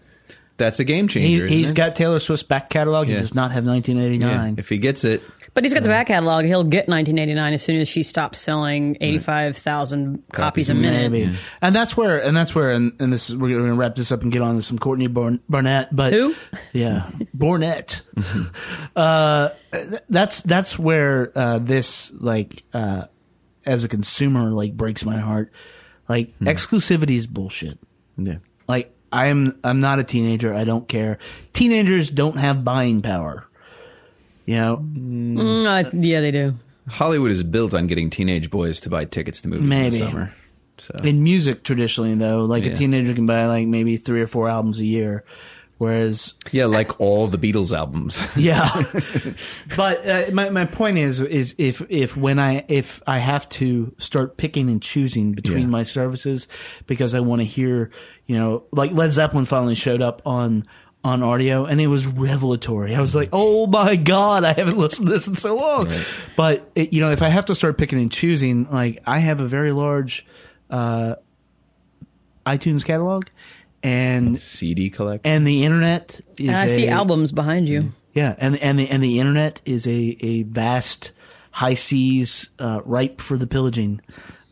[0.59, 1.47] That's a game He, changer.
[1.47, 1.79] he's isn't it?
[1.79, 3.07] got Taylor Swift's back catalog.
[3.07, 3.21] He Yeah.
[3.21, 3.71] does not have Yeah.
[3.73, 4.57] 1989.
[4.59, 5.23] If he gets it,
[5.55, 6.45] But he's got the back catalog.
[6.45, 11.11] He'll get 1989 as soon as she stops selling 85,000 copies a minute.
[11.11, 14.13] Maybe, and that's where, and that's where, and, and this we're going to wrap this
[14.13, 15.95] up and get on to some Courtney Barn- Barnett.
[15.95, 16.35] But Who?
[16.73, 18.03] Yeah, Barnett.
[18.97, 23.05] uh, th- that's that's where uh, this like uh,
[23.65, 25.53] as a consumer like breaks my heart.
[26.09, 27.79] Like exclusivity is bullshit.
[28.17, 28.37] yeah.
[28.67, 30.53] Like I'm I'm not a teenager.
[30.55, 31.19] I don't care.
[31.53, 33.47] Teenagers don't have buying power.
[34.47, 36.55] You know, Mm, uh, yeah, they do.
[36.89, 40.35] Hollywood is built on getting teenage boys to buy tickets to movies in the summer.
[40.79, 44.49] So in music traditionally though, like a teenager can buy like maybe three or four
[44.49, 45.25] albums a year,
[45.79, 48.25] whereas yeah, like all the Beatles albums.
[48.37, 48.85] yeah.
[49.77, 53.93] but uh, my my point is is if if when I if I have to
[53.99, 55.67] start picking and choosing between Yeah.
[55.67, 56.47] my services
[56.87, 57.91] because I want to hear,
[58.29, 60.65] you know, like Led Zeppelin finally showed up on
[61.05, 62.95] on Rdio and it was revelatory.
[62.95, 65.91] I was like, "Oh my god, I haven't listened to this in so long."
[66.37, 69.41] But it, you know, if I have to start picking and choosing, like I have
[69.41, 70.25] a very large
[70.71, 71.15] uh
[72.47, 73.25] iTunes catalog
[73.83, 75.27] and CD collect.
[75.27, 77.93] and the internet is And I see a- albums behind you.
[78.15, 81.13] yeah, and and the and the internet is a a vast
[81.51, 84.01] high seas uh, ripe for the pillaging.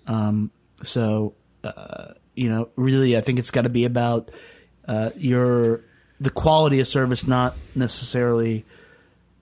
[0.06, 0.50] Um,
[0.82, 1.34] so
[1.64, 4.30] uh, you know, really, I think it's got to be about
[4.86, 5.80] uh, your
[6.20, 8.64] the quality of service, not necessarily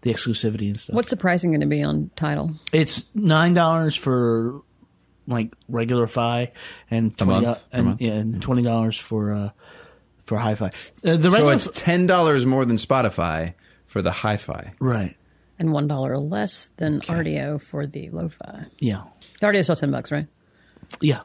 [0.00, 0.94] the exclusivity and stuff.
[0.94, 2.52] What's the pricing going to be on Tidal?
[2.72, 4.62] it's nine dollars for
[5.26, 6.52] like regular fi
[6.90, 9.50] and twenty month, and, yeah, and twenty dollars for uh,
[10.24, 10.70] for hi-fi.
[11.04, 13.54] Uh, the so it's ten dollars more than Spotify
[13.86, 14.72] for the hi-fi.
[14.80, 15.16] right.
[15.56, 18.66] And $1 less than Rdio for the lo-fi.
[18.80, 19.04] Yeah,
[19.40, 20.26] Rdio is still 10 bucks, right?
[21.00, 21.20] yeah.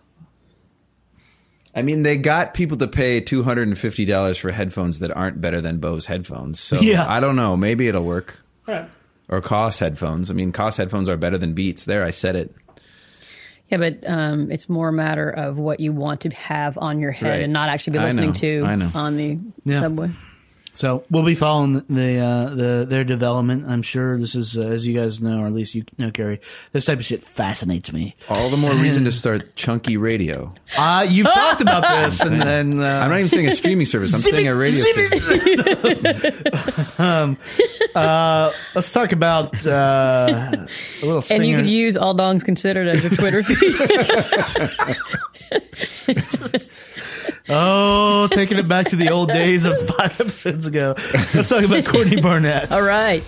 [1.75, 5.15] I mean, they got people to pay two hundred and fifty dollars for headphones that
[5.15, 6.59] aren't better than Bose headphones.
[6.59, 7.05] So Yeah.
[7.07, 7.55] I don't know.
[7.55, 8.39] Maybe it'll work.
[8.67, 10.31] Or Koss headphones.
[10.31, 11.85] I mean, Koss headphones are better than Beats.
[11.85, 12.53] There, I said it.
[13.67, 17.11] Yeah, but um, it's more a matter of what you want to have on your
[17.11, 17.41] head Right.
[17.43, 18.33] and not actually be I listening know.
[18.33, 18.91] to I know.
[18.95, 19.81] on the Yeah.
[19.81, 20.09] subway.
[20.79, 23.65] So we'll be following the uh, the their development.
[23.67, 26.39] I'm sure this is, uh, as you guys know, or at least you know, Gary.
[26.71, 28.15] This type of shit fascinates me.
[28.29, 30.53] All the more reason to start chunky radio.
[30.77, 34.13] Uh, you've talked about this, and then uh, I'm not even saying a streaming service.
[34.13, 35.19] I'm saying a radio station.
[38.75, 40.67] let's talk about uh, a
[41.05, 41.21] little.
[41.21, 41.41] Singer.
[41.41, 43.75] And you can use All Dongs Considered as your Twitter feed.
[47.49, 50.95] Oh, taking it back to the old days of five episodes ago.
[51.33, 52.71] Let's talk about Courtney Barnett.
[52.71, 53.23] All right.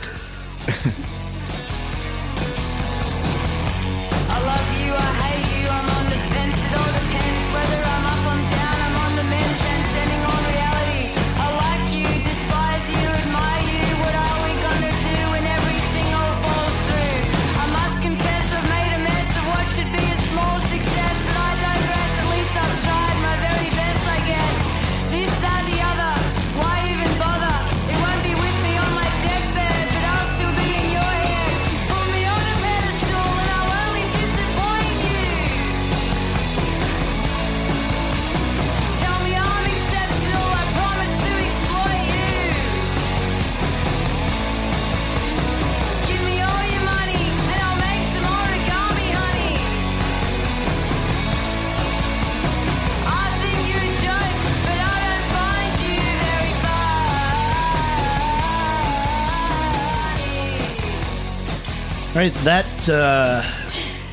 [62.13, 63.41] Right, that uh,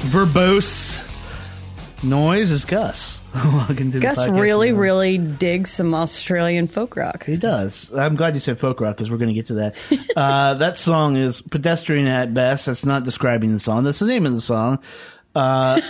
[0.03, 1.05] verbose
[2.05, 3.19] noise is Gus.
[3.35, 4.41] Welcome to the Gus podcast.
[4.41, 7.25] really, really digs some Australian folk rock.
[7.25, 7.93] He does.
[7.93, 9.75] I'm glad you said folk rock because we're going to get to that.
[10.17, 12.67] uh, that song is pedestrian at best.
[12.67, 13.83] That's not describing the song.
[13.83, 14.79] That's the name of the song.
[15.35, 15.81] Uh,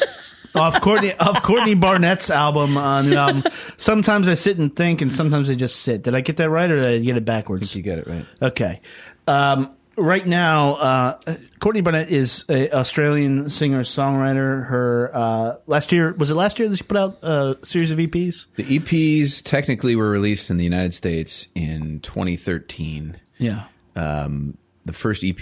[0.54, 2.78] off Courtney, off Courtney Barnett's album.
[2.78, 3.42] On, new album.
[3.76, 6.04] Sometimes I sit and think, and sometimes I just sit.
[6.04, 7.76] Did I get that right, or did I get it backwards?
[7.76, 8.24] You get it right.
[8.40, 8.80] Okay.
[9.26, 14.66] Um, right now, uh, Courtney Barnett is an Australian singer songwriter.
[14.66, 17.98] Her uh, last year was it last year that she put out a series of
[17.98, 18.46] EPs?
[18.56, 23.18] The EPs technically were released in the United States in 2013.
[23.38, 23.64] Yeah.
[23.96, 25.36] Um, the first EP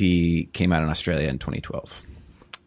[0.52, 2.02] came out in Australia in 2012.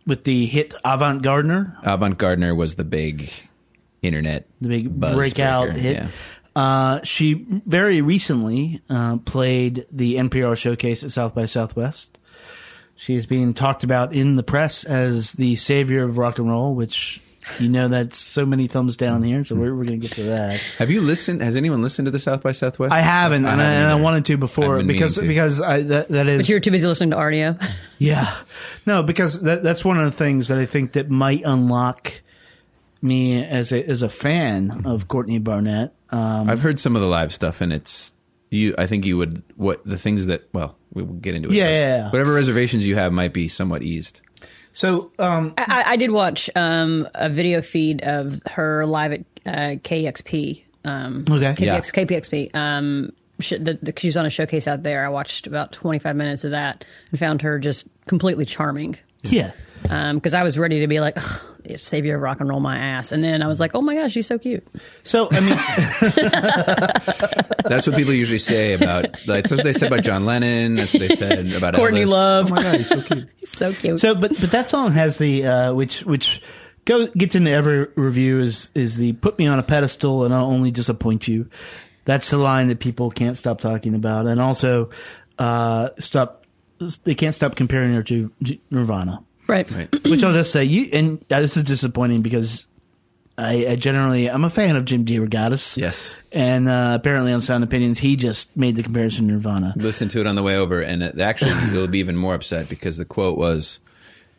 [0.06, 3.32] With the hit Avant Gardener, Avant Gardener was the big
[4.02, 5.96] internet, the big breakout breaker, hit.
[5.98, 6.08] yeah.
[6.60, 12.18] Uh, she very recently uh, played the NPR showcase at South by Southwest.
[12.98, 16.76] She is being talked about in the press as the savior of rock and roll,
[16.76, 17.22] which
[17.60, 20.24] You know that's so many thumbs down here, so we're, we're going to get to
[20.24, 20.60] that.
[20.78, 21.42] Have you listened?
[21.42, 22.92] Has anyone listened to the South by Southwest?
[22.92, 25.22] I haven't, and, I, and I wanted to before because to.
[25.26, 27.72] because I, that that is But you're too busy listening to Rdio.
[27.98, 28.36] Yeah.
[28.86, 32.14] No, because that, that's one of the things that I think that might unlock
[33.02, 35.94] me as a as a fan of Courtney Barnett.
[36.12, 38.14] Um, I've heard some of the live stuff, and it's
[38.50, 38.74] you.
[38.78, 41.56] I think you would what the things that well we will get into it.
[41.56, 42.10] Yeah, yeah, yeah.
[42.12, 44.22] Whatever reservations you have might be somewhat eased.
[44.72, 49.52] so um, I, I did watch um, a video feed of her live at uh,
[49.82, 50.64] KXP.
[50.86, 51.54] Um, Okay.
[51.54, 51.80] KPX, Yeah.
[51.80, 52.56] KPXP.
[52.56, 55.06] Um, sh- the, the, she was on a showcase out there.
[55.06, 58.98] I watched about 25 minutes of that and found her just completely charming.
[59.24, 59.52] yeah.
[59.84, 61.42] Because I was ready to be like, "Ugh,
[61.78, 63.12] Savior of Rock and Roll my ass.
[63.12, 64.66] And then I was like, oh my gosh, she's so cute.
[65.04, 65.58] So I mean,
[67.70, 69.06] That's what people usually say about.
[69.28, 70.76] Like, that's what they said about John Lennon.
[70.76, 72.10] That's what they said about Courtney Elvis.
[72.10, 72.52] Love.
[72.52, 73.30] Oh my god, he's so cute.
[73.40, 74.00] He's so cute.
[74.00, 76.42] so but but that song has the uh, which which
[76.86, 80.46] goes gets into every review is is the put me on a pedestal and I'll
[80.46, 81.50] only disappoint you.
[82.06, 84.90] That's the line that people can't stop talking about, and also
[85.38, 86.46] uh, stop.
[87.04, 88.32] They can't stop comparing her to
[88.72, 89.24] Nirvana.
[89.50, 89.70] Right.
[89.72, 90.04] Right.
[90.06, 92.66] which I'll just say you and uh, this is disappointing because
[93.38, 95.78] I, I generally I'm a fan of Jim DeRogatis.
[95.78, 96.16] Yes.
[96.32, 99.74] and uh, apparently on Sound Opinions he just made the comparison to Nirvana.
[99.78, 102.68] Listen to it on the way over, and it, actually you'll be even more upset
[102.70, 103.80] because the quote was,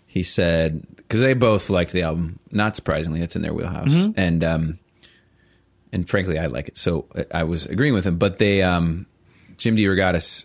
[0.07, 2.39] he said, because they both liked the album.
[2.51, 4.13] Not surprisingly, it's in their wheelhouse, Mm-hmm.
[4.21, 4.79] and um,
[5.93, 6.77] and frankly, I like it.
[6.79, 9.07] So I- I was agreeing with him, but they, um,
[9.57, 10.45] Jim DeRogatis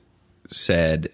[0.50, 1.10] said,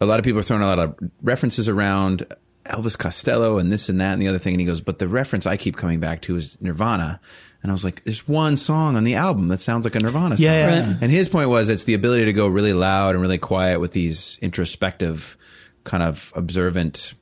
[0.00, 2.24] a lot of people are throwing a lot of references around
[2.64, 5.08] Elvis Costello and this and that and the other thing, and he goes, but the
[5.08, 7.20] reference I keep coming back to is Nirvana.
[7.62, 10.36] And I was like, there's one song on the album that sounds like a Nirvana
[10.36, 10.44] song.
[10.44, 10.86] Yeah, yeah.
[10.86, 10.98] Right.
[11.00, 13.92] And his point was it's the ability to go really loud and really quiet with
[13.92, 15.36] these introspective,
[15.84, 17.14] kind of observant,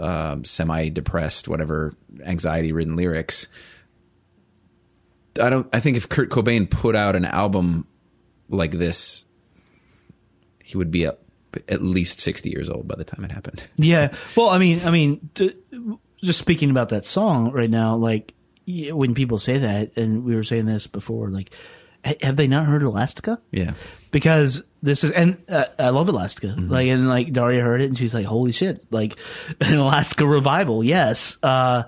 [0.00, 3.46] um, semi-depressed, whatever, anxiety-ridden lyrics.
[5.40, 5.68] I don't.
[5.72, 7.86] I think if Kurt Cobain put out an album
[8.48, 9.26] like this,
[10.64, 11.20] he would be up
[11.68, 13.62] at least sixty years old by the time it happened.
[13.76, 15.30] Yeah, well, I mean, I mean,
[16.22, 18.32] just speaking about that song right now, like
[18.66, 21.50] when people say that, and we were saying this before, like,
[22.20, 23.40] have they not heard Elastica?
[23.50, 23.72] Yeah.
[24.10, 26.48] because this is and uh, I love Elastica.
[26.48, 26.70] Mm-hmm.
[26.70, 29.18] Like and like Daria heard it and she's like, "Holy shit!" Like
[29.60, 30.84] an Elastica revival.
[30.84, 31.36] Yes.
[31.42, 31.84] Uh,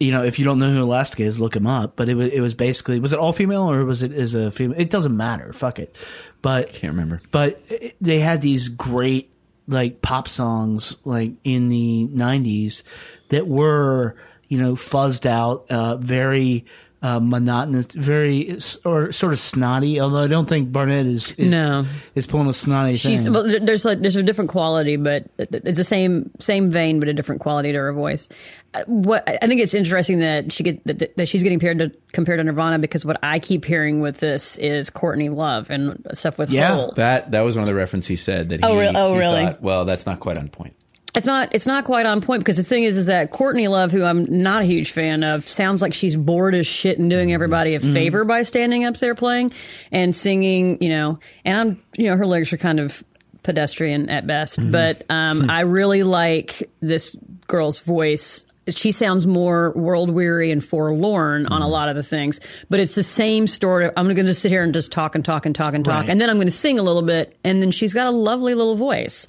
[0.00, 1.94] you know, if you don't know who Elastica is, look him up.
[1.96, 4.50] But it was it was basically was it all female or was it is a
[4.50, 4.78] female?
[4.78, 5.52] It doesn't matter.
[5.52, 5.96] Fuck it.
[6.44, 7.22] But Can't remember.
[7.32, 9.30] But it- they had these great
[9.66, 12.82] like pop songs like in the '90s
[13.30, 14.14] that were
[14.48, 16.66] you know fuzzed out, uh, very.
[17.04, 20.00] Uh, monotonous, very or sort of snotty.
[20.00, 21.84] Although I don't think Barnett is, is No.
[22.14, 23.32] is pulling a snotty She's thing.
[23.34, 23.42] well.
[23.60, 27.42] There's like there's a different quality, but it's the same same vein, but a different
[27.42, 28.26] quality to her voice.
[28.72, 31.92] Uh, What I think it's interesting that she gets that, that she's getting compared to
[32.14, 36.38] compared to Nirvana because what I keep hearing with this is Courtney Love and stuff
[36.38, 36.74] with Yeah.
[36.74, 36.94] Hole.
[36.96, 39.18] That that was one of the references he said that he, Oh, re- oh, he
[39.18, 39.44] really?
[39.44, 40.74] thought, well, that's not quite on point.
[41.14, 41.50] It's not.
[41.52, 44.24] It's not quite on point because the thing is, is that Courtney Love, who I'm
[44.42, 47.34] not a huge fan of, sounds like she's bored as shit and doing mm-hmm.
[47.34, 47.92] everybody a mm-hmm.
[47.92, 49.52] favor by standing up there playing
[49.92, 50.82] and singing.
[50.82, 53.04] You know, and I'm, you know, her lyrics are kind of
[53.44, 54.72] pedestrian at best, mm-hmm.
[54.72, 55.50] but um, hmm.
[55.50, 57.14] I really like this
[57.46, 58.44] girl's voice.
[58.70, 62.94] She sounds more world weary and forlorn on a lot of the things, but it's
[62.94, 63.90] the same story.
[63.94, 66.10] I'm going to sit here and just talk and talk and talk and talk, Right.
[66.10, 68.54] and then I'm going to sing a little bit, and then she's got a lovely
[68.54, 69.26] little voice.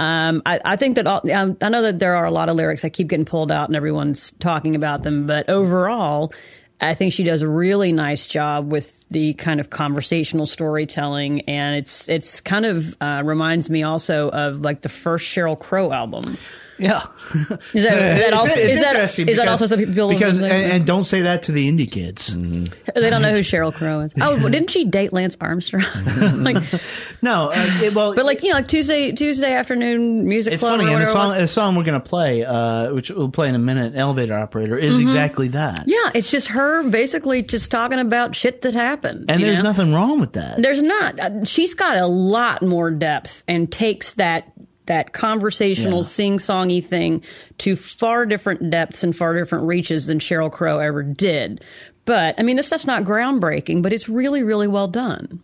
[0.00, 2.56] Um, I, I think that all, um, I know that there are a lot of
[2.56, 6.32] lyrics that keep getting pulled out and everyone's talking about them, but overall,
[6.80, 11.76] I think she does a really nice job with the kind of conversational storytelling, and
[11.76, 16.38] it's it's kind of uh, reminds me also of like the first Sheryl Crow album.
[16.82, 17.06] yeah.
[17.34, 20.08] Is that, is that also it's is that, interesting is that because- also something people
[20.08, 22.28] because and, and don't say that to the indie kids.
[22.28, 24.14] They don't know who Sheryl Crow is?
[24.20, 25.84] Oh, didn't she date Lance Armstrong?
[26.42, 26.56] like,
[27.22, 30.78] No, uh, it, well, but like you know, like Tuesday Tuesday afternoon music it's club.
[30.80, 30.84] funny.
[30.84, 31.30] And the whatever it was.
[31.30, 34.76] song, the song we're gonna play, uh, which we'll play in a minute, "Elevator Operator,"
[34.78, 35.84] is exactly that.
[35.86, 39.30] Yeah, it's just her basically just talking about shit that happened.
[39.30, 39.64] and there's know?
[39.64, 40.62] nothing wrong with that.
[40.62, 41.20] There's not.
[41.20, 44.50] Uh, She's got a lot more depth and takes that
[44.90, 46.02] that conversational Yeah.
[46.02, 47.22] sing-songy thing
[47.58, 51.62] to far different depths and far different reaches than Sheryl Crow ever did.
[52.06, 55.40] But I mean, this stuff's not groundbreaking, but it's really, really well done.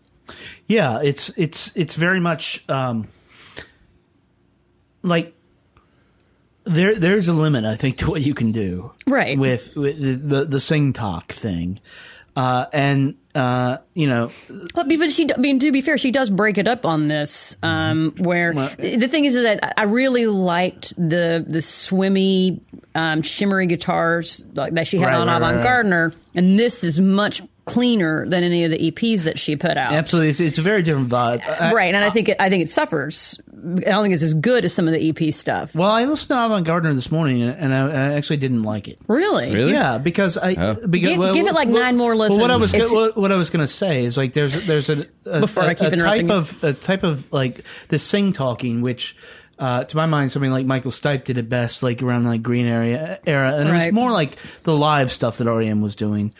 [0.66, 3.06] Yeah, it's it's it's very much um,
[5.02, 5.32] like
[6.64, 9.38] there there's a limit, I think, to what you can do, Right.
[9.38, 11.78] With, with the the sing talk thing.
[12.36, 14.30] Uh, and uh, you know,
[14.74, 17.56] But, but she, I mean, to be fair, she does break it up on this.
[17.62, 22.62] Um, where the thing is, is that I really liked the the swimmy,
[22.94, 25.64] um, shimmery guitars like, that she had Right, on right, Avant right.
[25.64, 29.92] Gardener, and this is much cleaner than any of the EPs that she put out.
[29.92, 31.42] absolutely, it's, it's a very different vibe.
[31.46, 33.38] I- right, and I think it, I think it suffers.
[33.52, 35.74] I don't think it's as good as some of the EP stuff.
[35.74, 38.86] well, I listened to Avant Gardener this morning, and and I, I actually didn't like
[38.86, 38.98] it.
[39.08, 39.52] Really?
[39.52, 39.72] Really?
[39.72, 40.74] Yeah, because I Oh.
[40.88, 42.92] because, Give- give it, like, nine more Well, what I was listens.
[42.92, 45.64] go- what, what I was going to say is like there's there's a, a, Before
[45.64, 49.16] I a- keep a type of a type of like the sing talking which.
[49.58, 52.66] Uh, to my mind, something like Michael Stipe did it best, like around like Green
[52.66, 56.34] Area era, and it was more like the live stuff that REM was doing.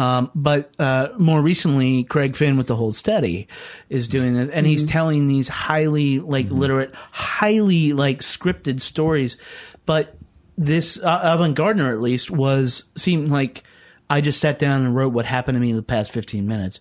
[0.00, 3.48] Um, but uh, more recently, Craig Finn with the Hold Steady
[3.90, 9.36] is doing this, and he's telling these highly like literate, highly like scripted stories.
[9.84, 10.16] But
[10.56, 13.62] this uh, Avant Gardener, at least, was seemed like
[14.08, 16.80] I just sat down and wrote what happened to me in the past fifteen minutes.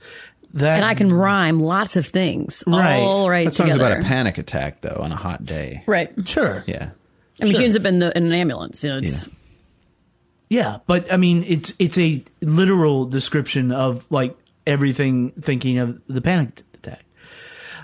[0.53, 2.95] That And I can rhyme lots of things Right.
[3.01, 3.93] all right That song's together.
[3.97, 5.83] about a panic attack, though, on a hot day.
[5.85, 6.11] Right.
[6.27, 6.89] sure, Yeah.
[7.39, 7.59] I mean, Sure.
[7.59, 8.83] she ends up in, the, in an ambulance.
[8.83, 9.33] You know, it's, Yeah,
[10.87, 14.35] but I mean, it's it's a literal description of like
[14.65, 17.05] everything thinking of the panic attack.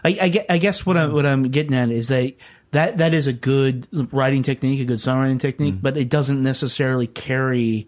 [0.04, 2.34] I, I, I guess what I'm what I'm getting at is that
[2.72, 5.82] that that is a good writing technique, a good songwriting technique, mm-hmm.
[5.82, 7.88] but it doesn't necessarily carry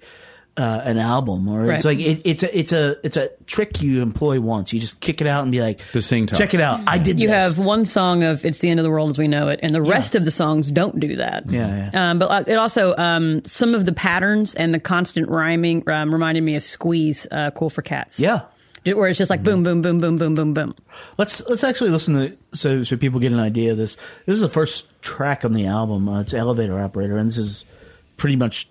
[0.57, 1.47] uh, an album.
[1.47, 4.73] Or it's like it, it's a it's a it's a trick you employ once.
[4.73, 6.37] You just kick it out and be like, The sing talk.
[6.39, 6.81] check it out.
[6.87, 7.19] I did.
[7.19, 7.35] you this.
[7.55, 9.73] have one song of "It's the End of the World as We Know It," and
[9.73, 11.49] the rest of the songs don't do that.
[11.51, 12.11] Yeah, yeah.
[12.11, 16.11] Um, but uh, it also um, some of the patterns and the constant rhyming um,
[16.11, 18.41] reminded me of "Squeeze," uh, "Cool for Cats." yeah.
[18.85, 20.73] where it's just like boom, boom, boom, boom, boom, boom, boom.
[21.17, 23.95] Let's let's actually listen to so so people get an idea of this.
[24.25, 26.07] This is the first track on the album.
[26.09, 27.65] Uh, it's Elevator Operator, and this is
[28.15, 28.67] pretty much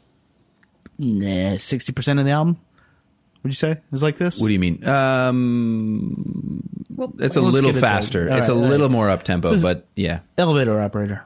[1.58, 2.58] sixty percent of the album.
[3.42, 4.40] Would you say is like this?
[4.40, 4.84] What do you mean?
[4.86, 6.62] Um,
[6.94, 7.80] Well, it's a little get it.
[7.80, 8.28] faster.
[8.28, 8.92] It's right, a little right.
[8.92, 10.20] more up tempo, but yeah.
[10.36, 11.22] Elevator Operator.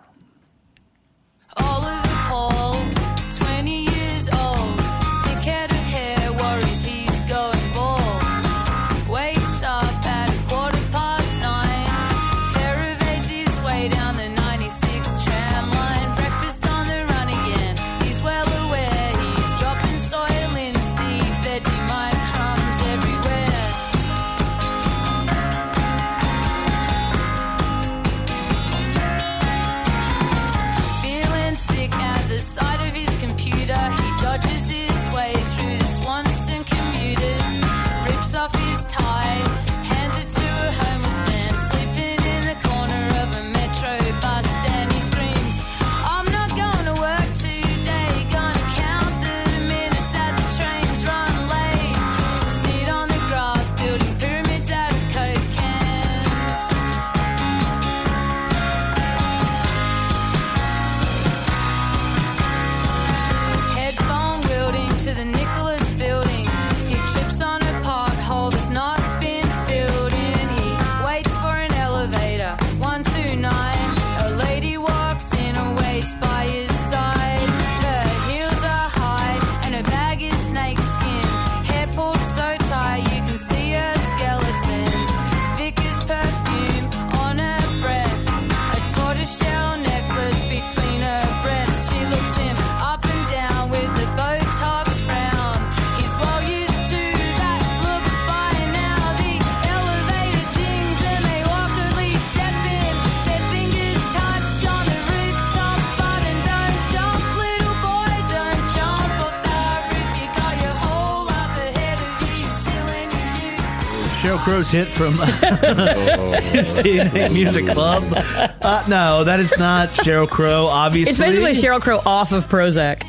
[114.23, 114.33] Youth.
[114.33, 115.14] Sheryl Crow's hit from
[116.64, 118.03] Stay Night Music Club.
[118.14, 120.66] Uh, no, that is not Sheryl Crow.
[120.66, 123.03] Obviously, It's basically Sheryl Crow off of Prozac.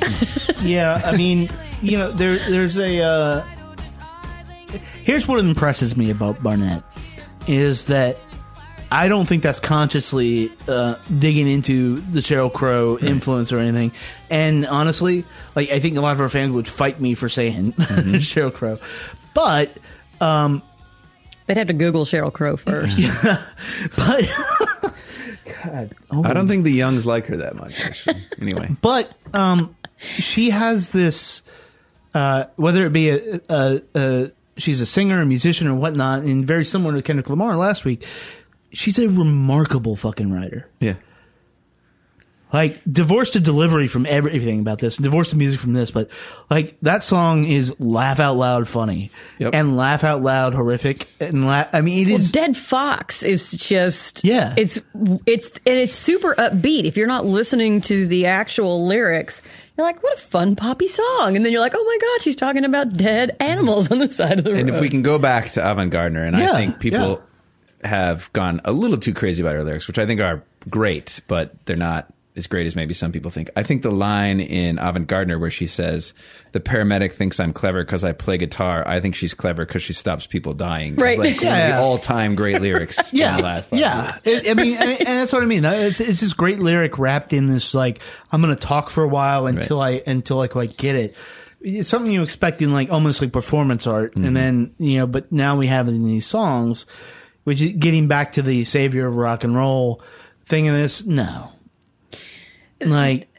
[0.61, 1.49] Yeah, I mean,
[1.81, 3.01] you know, there there's a.
[3.01, 3.45] Uh,
[5.03, 6.83] here's what impresses me about Barnett
[7.47, 8.19] is that
[8.91, 13.91] I don't think that's consciously uh, digging into the Sheryl Crow influence or anything.
[14.29, 17.73] And honestly, like I think a lot of our fans would fight me for saying
[17.73, 18.77] Sheryl Crow,
[19.33, 19.75] but
[20.21, 20.61] um,
[21.51, 22.97] They'd have to Google Sheryl Crow first.
[23.97, 24.23] but
[25.61, 27.77] God, oh I don't think the youngs like her that much.
[27.81, 28.25] Actually.
[28.39, 31.41] Anyway, but um, she has this
[32.13, 36.47] uh, whether it be a, a, a she's a singer, a musician, or whatnot, and
[36.47, 38.05] very similar to Kendrick Lamar last week.
[38.71, 40.69] She's a remarkable fucking writer.
[40.79, 40.93] yeah.
[42.53, 46.09] Like divorce the delivery from everything about this, and divorce the music from this, but
[46.49, 49.53] like that song is laugh out loud funny Yep.
[49.55, 53.51] and laugh out loud horrific and la- I mean it Well, is Dead Fox is
[53.51, 54.53] just Yeah.
[54.57, 54.81] It's
[55.25, 56.83] it's and it's super upbeat.
[56.83, 59.41] If you're not listening to the actual lyrics,
[59.77, 62.35] you're like, what a fun poppy song, and then you're like, oh my god, she's
[62.35, 64.67] talking about dead animals on the side of the And road.
[64.67, 67.23] And if we can go back to Avant Gardener, and Yeah, I think people
[67.85, 71.53] have gone a little too crazy about her lyrics, which I think are great, but
[71.65, 73.49] they're not as great as maybe some people think.
[73.57, 76.13] I think the line in Avant Gardener where she says,
[76.53, 78.87] "The paramedic thinks I'm clever because I play guitar.
[78.87, 81.19] I think she's clever because she stops people dying." Right.
[81.19, 81.79] like one Yeah.
[81.79, 83.11] all-time great lyrics.
[83.13, 84.17] yeah, in the last yeah.
[84.25, 84.47] years.
[84.47, 85.65] I I mean, and and that's what I mean.
[85.65, 87.99] It's, it's this great lyric wrapped in this like
[88.31, 91.15] I'm going to talk for a while until I until I quite get it.
[91.63, 94.25] It's something you expect in like almost like performance art, Mm-hmm.
[94.25, 96.85] and then you know, but now we have it in these songs,
[97.43, 100.01] which is getting back to the savior of rock and roll
[100.45, 100.65] thing.
[100.65, 101.51] In this, no,
[102.89, 103.29] like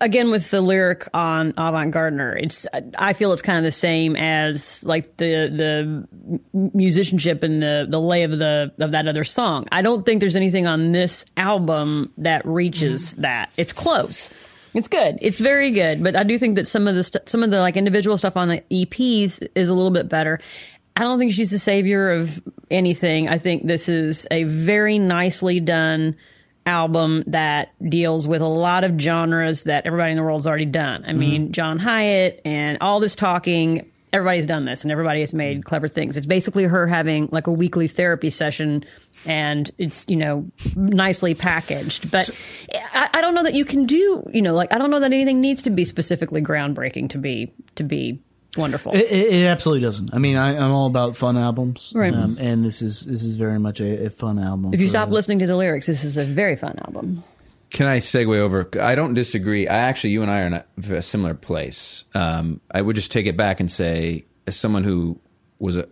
[0.00, 4.16] again with the lyric on Avant Gardener, it's I feel it's kind of the same
[4.16, 6.06] as like the
[6.52, 9.66] the musicianship and the the lay of the of that other song.
[9.72, 13.22] I don't think there's anything on this album that reaches mm-hmm.
[13.22, 13.50] that.
[13.56, 14.30] It's close.
[14.74, 15.18] It's good.
[15.22, 17.60] It's very good, but I do think that some of the st- some of the
[17.60, 20.40] like individual stuff on the EPs is a little bit better.
[20.94, 23.28] I don't think she's the savior of anything.
[23.28, 26.16] I think this is a very nicely done
[26.68, 31.04] album that deals with a lot of genres that everybody in the world's already done.
[31.06, 31.52] I mean, mm-hmm.
[31.52, 35.68] John Hiatt and all this talking, everybody's done this and everybody has made mm-hmm.
[35.68, 36.16] clever things.
[36.16, 38.84] It's basically her having like a weekly therapy session
[39.24, 40.46] and it's, you know,
[40.76, 42.10] nicely packaged.
[42.10, 42.30] But
[42.72, 45.12] I, I don't know that you can do, you know, like I don't know that
[45.12, 48.20] anything needs to be specifically groundbreaking to be to be
[48.56, 48.92] wonderful.
[48.94, 50.12] It, it, it absolutely doesn't.
[50.14, 52.14] I mean, I, I'm all about fun albums, Right.
[52.14, 54.72] Um, and this is this is very much a, a fun album.
[54.74, 57.22] if you for- stop listening to the lyrics, this is a very fun album.
[57.70, 58.66] Can I segue over?
[58.80, 59.68] I don't disagree.
[59.68, 60.64] I actually, you and I are in a,
[60.96, 62.04] a similar place.
[62.14, 65.20] Um, I would just take it back and say, as someone who
[65.58, 65.86] was a,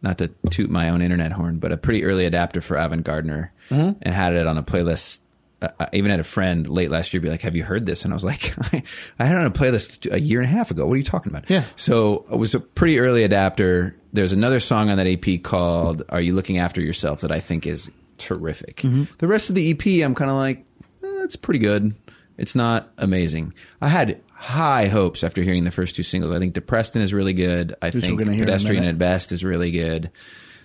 [0.00, 3.52] not to toot my own internet horn, but a pretty early adapter for Avant Gardener
[3.70, 3.98] Mm-hmm.
[4.02, 5.18] and had it on a playlist.
[5.62, 8.12] I even had a friend late last year be like, "Have you heard this?" And
[8.12, 8.82] I was like, "I,
[9.18, 10.86] I had it on a playlist a year and a half ago.
[10.86, 11.64] What are you talking about?" Yeah.
[11.76, 13.96] So I was a pretty early adapter.
[14.12, 17.66] There's another song on that EP called "Are You Looking After Yourself" that I think
[17.66, 18.78] is terrific.
[18.78, 19.04] Mm-hmm.
[19.18, 20.64] The rest of the EP, I'm kind of like,
[21.02, 21.94] eh, it's pretty good.
[22.38, 23.54] It's not amazing.
[23.80, 26.32] I had high hopes after hearing the first two singles.
[26.32, 27.74] I think "Depressed" is really good.
[27.80, 30.10] I we're think gonna hear in a "Pedestrian" at best is really good.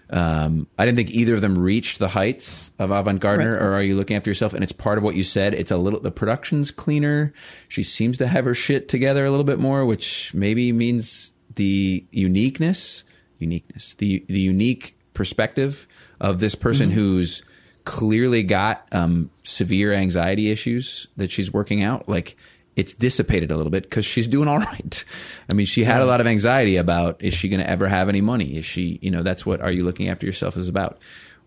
[0.09, 3.61] Um, I didn't think either of them reached the heights of Avant Gardener Right.
[3.61, 4.53] or Are You Looking After Yourself?
[4.53, 5.53] And it's part of what you said.
[5.53, 7.33] It's a little, the production's cleaner.
[7.67, 12.05] She seems to have her shit together a little bit more, which maybe means the
[12.11, 13.03] uniqueness,
[13.39, 15.87] uniqueness, the, the unique perspective
[16.21, 17.43] of this person who's
[17.83, 22.07] clearly got um, severe anxiety issues that she's working out.
[22.07, 22.37] Like,
[22.77, 25.03] it's dissipated a little bit because she's doing all right.
[25.51, 28.07] I mean, she had a lot of anxiety about is she going to ever have
[28.07, 28.55] any money?
[28.57, 30.99] Is she, you know, that's what Are You Looking After Yourself is about.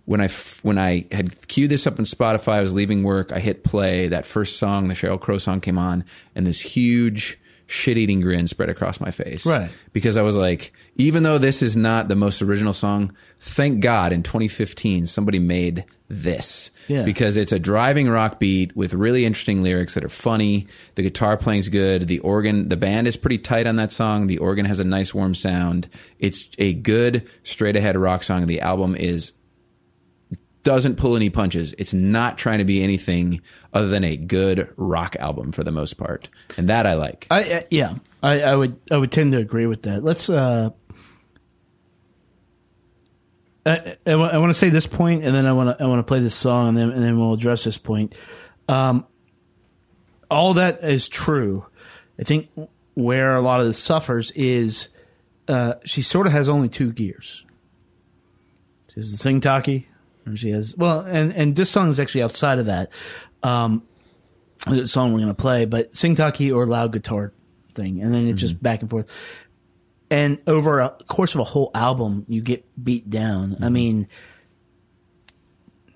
[0.06, 3.32] When I f- when I had queued this up on Spotify, I was leaving work.
[3.32, 4.08] I hit play.
[4.08, 6.04] That first song, the Sheryl Crow song, came on,
[6.34, 7.38] and this huge
[7.70, 9.46] shit-eating grin spread across my face.
[9.46, 9.70] Right.
[9.92, 14.12] Because I was like, even though this is not the most original song, thank God
[14.12, 16.72] in 2015 somebody made this.
[16.88, 17.04] Yeah.
[17.04, 20.66] Because it's a driving rock beat with really interesting lyrics that are funny.
[20.96, 22.08] The guitar playing's good.
[22.08, 24.26] The organ, the band is pretty tight on that song.
[24.26, 25.88] The organ has a nice warm sound.
[26.18, 28.46] It's a good straight ahead rock song.
[28.46, 29.32] The album is
[30.62, 31.74] doesn't pull any punches.
[31.78, 33.40] It's not trying to be anything
[33.72, 36.28] other than a good rock album for the most part.
[36.56, 37.26] And that I like.
[37.30, 40.04] I, yeah, I, I would I would tend to agree with that.
[40.04, 40.28] Let's.
[40.28, 40.70] uh
[43.66, 46.08] I, I, want to say this point, and then I want to I want to
[46.08, 48.14] play this song, and then and then we'll address this point.
[48.68, 49.06] Um,
[50.30, 51.66] all that is true.
[52.18, 52.48] I think
[52.94, 54.88] where a lot of this suffers is
[55.46, 57.44] uh, she sort of has only two gears.
[58.88, 59.88] She has the sing talkie,
[60.32, 62.90] or she has well, and and this song is actually outside of that.
[63.42, 63.82] Um,
[64.66, 67.32] the song we're gonna play, but sing talkie or loud guitar
[67.74, 69.06] thing, and then it's just back and forth.
[70.10, 73.56] And over a course of a whole album, you get beat down.
[73.62, 74.08] I mean,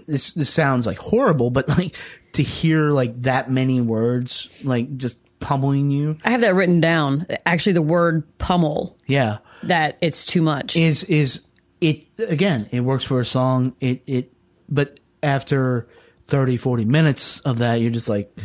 [0.06, 1.96] this this sounds like horrible, but like
[2.32, 7.26] to hear like that many words, like just pummeling you, I have that written down.
[7.44, 10.76] Actually, the word pummel yeah, that it's too much.
[10.76, 11.40] is is
[11.84, 12.68] it again?
[12.70, 13.74] It works for a song.
[13.80, 14.32] It it,
[14.68, 15.86] but after
[16.26, 18.36] 30, 40 minutes of that, you're just like,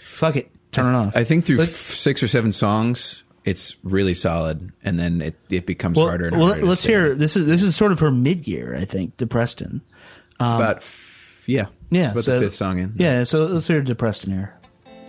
[0.00, 1.16] fuck it, turn it off.
[1.16, 5.36] I think through But- f- six or seven songs, it's really solid, and then it,
[5.50, 6.64] it becomes well, harder and well, harder.
[6.66, 6.92] let's stay.
[6.92, 7.14] hear.
[7.14, 9.82] This is this is sort of her mid year, I think, to Preston.
[10.32, 10.82] It's um, about
[11.46, 12.94] yeah, Yeah, It's about so- the fifth song in.
[12.96, 14.54] Yeah, so let's hear Depreston here.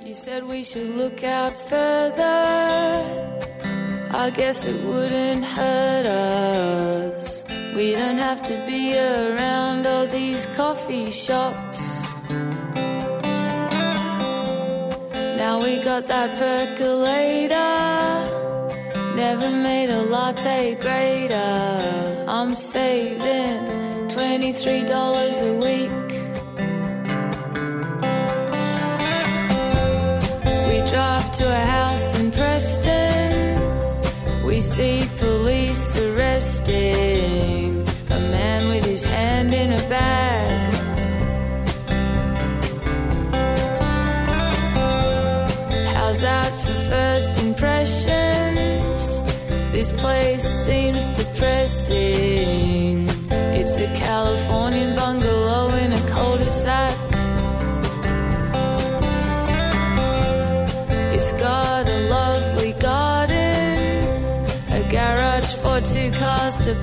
[0.05, 2.21] You said we should look out further.
[4.13, 5.74] I guess it wouldn't hurt us.
[7.75, 11.81] We don't have to be around all these coffee shops.
[15.41, 17.55] Now we got that percolator.
[19.17, 22.25] Never made a latte greater.
[22.29, 26.11] I'm saving $23 a week.
[30.69, 31.74] We drive to a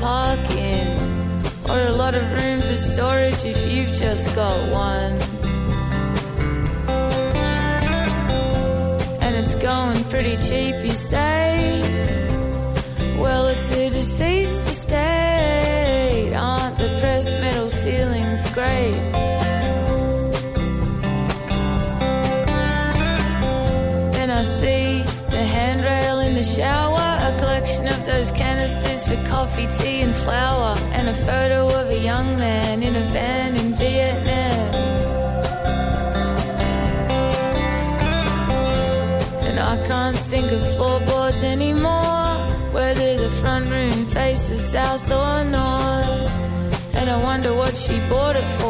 [0.03, 4.59] cars to park in, or a lot of room for storage if you've just got
[4.71, 5.13] one.
[9.23, 10.82] And it's going pretty cheap,
[29.13, 33.57] for coffee, tea, and flour, and a photo of a young man in a van
[33.57, 34.75] in Vietnam.
[39.47, 42.37] And I can't think of floorboards anymore,
[42.73, 46.95] whether the front room faces south or north.
[46.95, 48.62] And I wonder what she bought it for.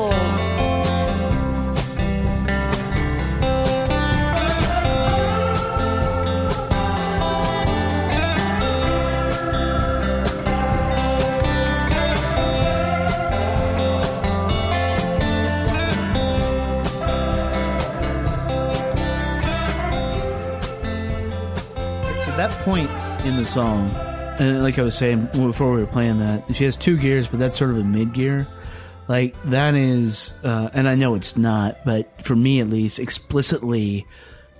[22.63, 22.91] Point
[23.27, 23.91] in the song,
[24.39, 27.41] and like I was saying before we were playing that, she has two gears, but
[27.41, 28.47] that's sort of a mid gear.
[29.09, 34.07] Like that is, uh, and I know it's not, but for me at least, explicitly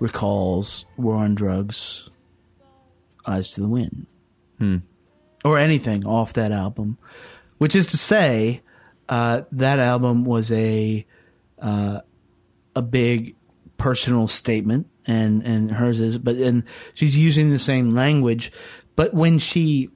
[0.01, 2.11] recalls War on Drugs,
[3.25, 4.07] Eyes to the Wind,
[5.45, 6.99] or anything off that album.
[7.59, 8.63] Which is to say,
[9.09, 11.07] uh, that album was a
[11.61, 12.01] uh,
[12.75, 13.37] a big
[13.77, 18.53] personal statement and and hers is but and she's using the same language.
[18.97, 19.89] But when she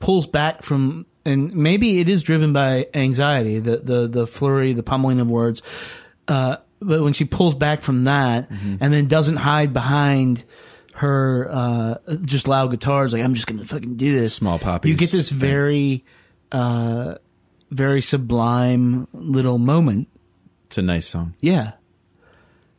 [0.00, 4.82] pulls back from and maybe it is driven by anxiety the the the flurry the
[4.82, 5.62] pummeling of words
[6.26, 10.42] uh but when she pulls back from that and then doesn't hide behind
[10.94, 14.90] her uh just loud guitars like i'm just gonna fucking do this Small poppies.
[14.90, 16.04] you get this very
[16.50, 17.14] uh
[17.70, 20.08] very sublime little moment.
[20.66, 21.34] It's a nice song.
[21.40, 21.72] yeah.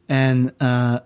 [0.09, 0.99] And uh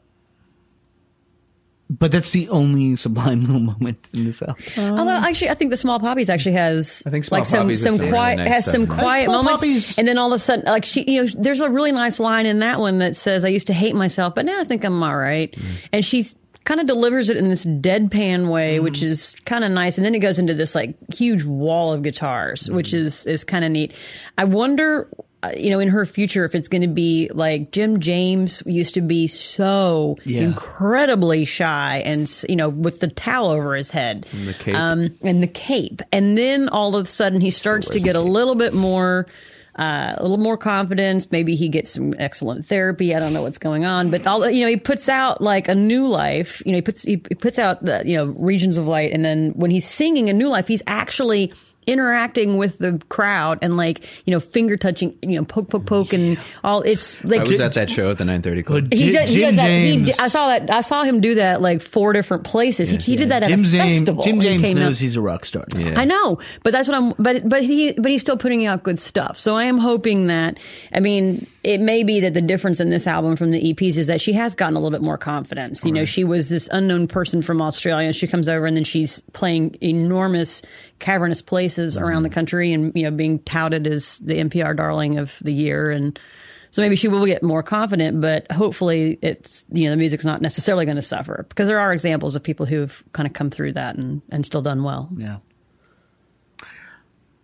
[1.89, 4.57] but that's the only sublime little moment in this album.
[4.77, 7.81] Although actually, I think the Small Poppies actually has I think Small like some Poppies
[7.81, 10.35] some some quiet nice has some in quiet Small moments, Poppies- and then all of
[10.35, 13.15] a sudden, like she, you know, there's a really nice line in that one that
[13.15, 15.61] says, "I used to hate myself, but now I think I'm all right," Mm.
[15.93, 16.35] and she's
[16.65, 18.49] kind of delivers it in this deadpan Mm.
[18.49, 19.97] way, which is kind of nice.
[19.97, 22.73] And then it goes into this like huge wall of guitars, Mm.
[22.75, 23.93] which is is kind of neat.
[24.37, 25.07] I wonder.
[25.43, 28.93] Uh, You know, in her future, if it's going to be like Jim James used
[28.95, 30.41] to be so Yeah.
[30.41, 34.75] incredibly shy and, you know, with the towel over his head the cape.
[34.75, 36.01] um, and the cape.
[36.11, 39.27] And then all of a sudden he starts to get a little bit more,
[39.77, 41.31] uh, a little more confidence.
[41.31, 43.13] Maybe he gets some excellent therapy.
[43.13, 45.75] I don't know what's going on, but all you know, he puts out like a
[45.75, 46.63] new life.
[46.65, 49.23] You know, he puts he, he puts out the, you know regions of light, and
[49.23, 51.53] then when he's singing a new life, he's actually
[51.87, 56.13] interacting with the crowd and like you know finger touching you know poke poke poke
[56.13, 58.93] and all it's like I was at that show at the 930 Club.
[58.93, 59.69] he, Jim- does, he does that.
[59.71, 60.69] He, James- I saw that.
[60.69, 62.89] I saw him do that like four different places.
[62.89, 64.23] he, he did that at Jim a James, festival.
[64.23, 65.01] Jim when he James came knows out.
[65.01, 65.65] he's a rock star.
[65.75, 65.99] Yeah.
[65.99, 67.13] I know, but that's what I'm.
[67.17, 69.39] But but he but he's still putting out good stuff.
[69.39, 70.59] So I am hoping that.
[70.93, 74.07] I mean, it may be that the difference in this album from the EPs is
[74.07, 75.85] that she has gotten a little bit more confidence.
[75.85, 78.07] You know, she was this unknown person from Australia.
[78.07, 80.61] and She comes over and then she's playing enormous
[80.99, 82.05] cavernous places mm-hmm.
[82.05, 85.91] around the country, and you know, being touted as the NPR darling of the year
[85.91, 86.19] and.
[86.69, 90.41] So maybe she will get more confident, but hopefully it's you know the music's not
[90.41, 93.73] necessarily going to suffer because there are examples of people who've kind of come through
[93.73, 95.09] that and, and still done well.
[95.15, 95.37] Yeah.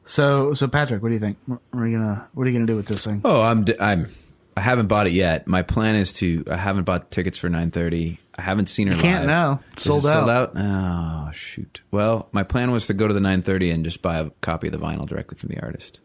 [0.06, 1.38] So, so Patrick, what do you think?
[1.46, 3.22] What are you gonna What are you gonna do with this thing?
[3.24, 4.08] Oh, I'm I'm
[4.56, 5.48] I haven't bought it yet.
[5.48, 6.44] My plan is to.
[6.50, 8.20] I haven't bought tickets for nine thirty.
[8.36, 8.96] I haven't seen her.
[8.96, 9.30] You can't live.
[9.30, 9.60] now.
[9.78, 10.14] Is Sold out.
[10.14, 10.52] Sold out.
[10.56, 11.82] Oh shoot.
[11.92, 14.68] Well, my plan was to go to the nine thirty and just buy a copy
[14.68, 16.00] of the vinyl directly from the artist.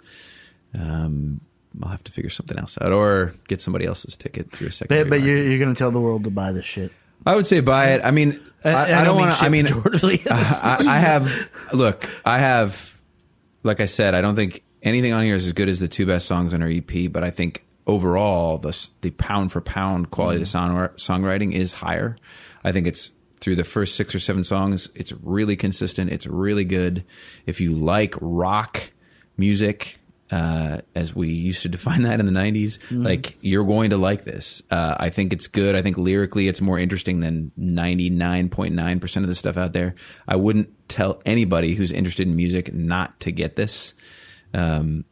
[0.74, 1.40] Um,
[1.82, 4.96] I'll have to figure something else out, or get somebody else's ticket through a second.
[4.96, 6.92] But, but you're, you're going to tell the world to buy this shit.
[7.26, 8.00] I would say buy it.
[8.04, 9.44] I mean, I, I, don't want to.
[9.44, 9.66] I mean.
[10.30, 11.50] I, I have.
[11.72, 13.00] Look, I have.
[13.62, 16.06] Like I said, I don't think anything on here is as good as the two
[16.06, 17.10] best songs on our EP.
[17.10, 21.72] But I think overall, the the pound for pound quality of the song, songwriting is
[21.72, 22.16] higher.
[22.62, 23.10] I think it's
[23.40, 24.90] through the first six or seven songs.
[24.94, 26.12] It's really consistent.
[26.12, 27.04] It's really good.
[27.46, 28.92] If you like rock
[29.36, 29.98] music,
[30.30, 34.24] uh, as we used to define that in the 90s, like you're going to like
[34.24, 34.62] this.
[34.70, 35.74] Uh, I think it's good.
[35.74, 39.94] I think lyrically it's more interesting than 99.9% of the stuff out there.
[40.26, 43.94] I wouldn't tell anybody who's interested in music not to get this.
[44.52, 45.04] Um,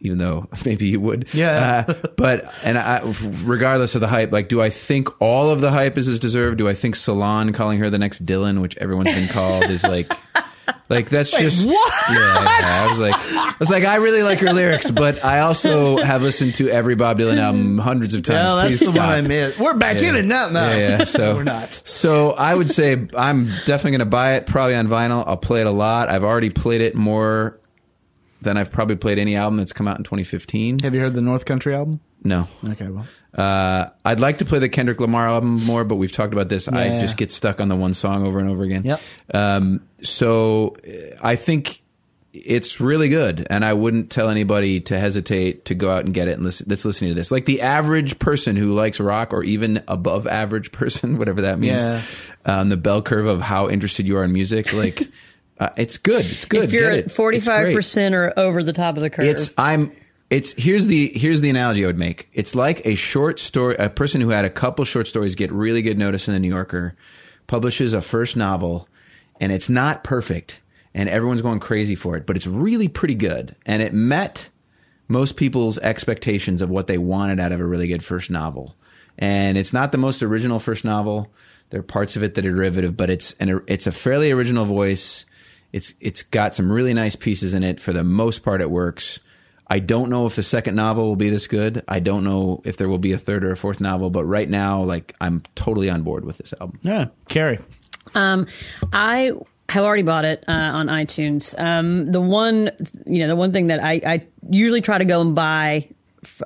[0.00, 1.26] even though maybe you would.
[1.32, 1.84] Yeah.
[1.88, 3.00] Uh, but, and I,
[3.44, 6.58] regardless of the hype, like, do I think all of the hype is as deserved?
[6.58, 10.12] Do I think Salon calling her the next Dylan, which everyone's been called, is like,
[10.88, 11.92] like that's just what?
[12.10, 15.40] Yeah, yeah, I was like, I was like, I really like her lyrics, but I
[15.40, 18.46] also have listened to every Bob Dylan album hundreds of times.
[18.46, 18.96] Well, that's Please the stop.
[18.96, 19.58] one I missed.
[19.58, 20.20] We're back in Yeah.
[20.20, 20.48] it now.
[20.48, 21.04] No, Yeah, yeah.
[21.04, 21.80] So we're not.
[21.84, 25.24] So I would say I'm definitely going to buy it, probably on vinyl.
[25.26, 26.08] I'll play it a lot.
[26.08, 27.58] I've already played it more
[28.42, 30.80] than I've probably played any album that's come out in 2015.
[30.80, 32.00] Have you heard the North Country album?
[32.22, 32.48] No.
[32.68, 36.32] Okay, well, Uh, I'd like to play the Kendrick Lamar album more, but we've talked
[36.32, 36.66] about this.
[36.68, 36.98] I Yeah.
[36.98, 38.82] just get stuck on the one song over and over again.
[38.84, 39.00] Yep.
[39.34, 40.74] Um, so
[41.22, 41.80] I think
[42.32, 46.26] it's really good, and I wouldn't tell anybody to hesitate to go out and get
[46.28, 46.66] it and listen.
[46.68, 47.30] That's listening to this.
[47.30, 51.86] Like the average person who likes rock, or even above average person, whatever that means,
[51.86, 52.02] Yeah.
[52.46, 55.08] on the bell curve of how interested you are in music, like.
[55.58, 56.24] Uh, it's good.
[56.26, 56.64] It's good.
[56.64, 59.50] if you're Get at forty five percent or over the top of the curve, It's
[59.58, 59.92] I'm
[60.30, 62.28] it's here's the here's the analogy I would make.
[62.32, 65.82] It's like a short story a person who had a couple short stories get really
[65.82, 66.94] good notice in the New Yorker
[67.46, 68.88] publishes a first novel
[69.40, 70.60] and it's not perfect
[70.94, 74.48] and everyone's going crazy for it, but it's really pretty good and it met
[75.08, 78.76] most people's expectations of what they wanted out of a really good first novel.
[79.16, 81.32] And it's not the most original first novel.
[81.70, 84.64] There are parts of it that are derivative, but it's an it's a fairly original
[84.64, 85.24] voice.
[85.72, 87.80] It's it's got some really nice pieces in it.
[87.80, 89.18] For the most part, it works.
[89.70, 91.84] I don't know if the second novel will be this good.
[91.86, 94.48] I don't know if there will be a third or a fourth novel, but right
[94.48, 96.80] now, like I'm totally on board with this album.
[96.82, 97.58] yeah, Carrie.
[98.14, 98.46] Um,
[98.92, 99.32] I
[99.68, 101.54] have already bought it uh, on iTunes.
[101.58, 102.70] Um, the one,
[103.06, 105.90] you know, the one thing that I, I usually try to go and buy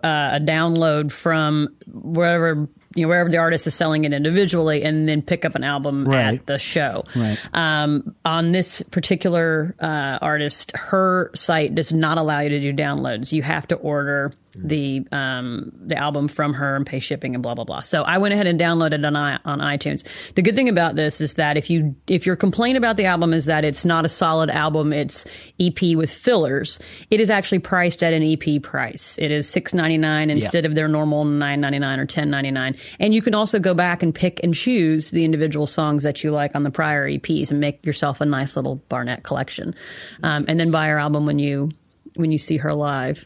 [0.02, 5.08] uh, a download from wherever you know wherever the artist is selling it individually, and
[5.08, 6.38] then pick up an album Right.
[6.40, 7.04] at the show.
[7.14, 7.38] Right.
[7.52, 13.32] Um, on this particular uh, artist, her site does not allow you to do downloads.
[13.32, 17.54] You have to order the um, the album from her and pay shipping and blah
[17.54, 17.80] blah blah.
[17.80, 20.04] So I went ahead and downloaded it on i- on iTunes.
[20.34, 23.32] The good thing about this is that if you if your complaint about the album
[23.32, 25.24] is that it's not a solid album, it's
[25.58, 26.78] EP with fillers.
[27.10, 29.16] It is actually priced at an EP price.
[29.18, 32.50] It is six ninety nine instead of their normal nine ninety nine or ten ninety
[32.50, 32.76] nine.
[33.00, 36.30] And you can also go back and pick and choose the individual songs that you
[36.30, 39.74] like on the prior EPs and make yourself a nice little Barnett collection.
[40.22, 41.70] Um, and then buy her album when you
[42.16, 43.24] when you see her live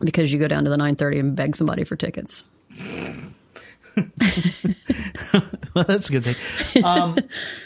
[0.00, 2.44] because you go down to the 930 and beg somebody for tickets.
[5.74, 6.84] well, that's a good thing.
[6.84, 7.16] Um,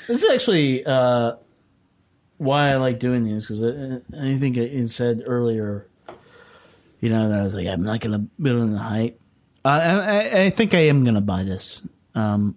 [0.08, 1.34] this is actually uh,
[2.38, 4.00] why I like doing these because I,
[4.32, 5.86] I think it said earlier,
[7.00, 9.20] you know, that I was like, I'm not going to build in the hype.
[9.64, 11.80] Uh, I, I, I think I am going to buy this.
[12.14, 12.56] Um,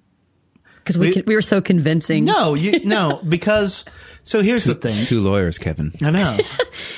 [0.75, 2.25] Because we, We- can, we were so convincing.
[2.25, 3.85] no, you no because
[4.23, 5.05] so here's the thing.
[5.05, 5.93] Two lawyers, Kevin.
[6.01, 6.37] I know.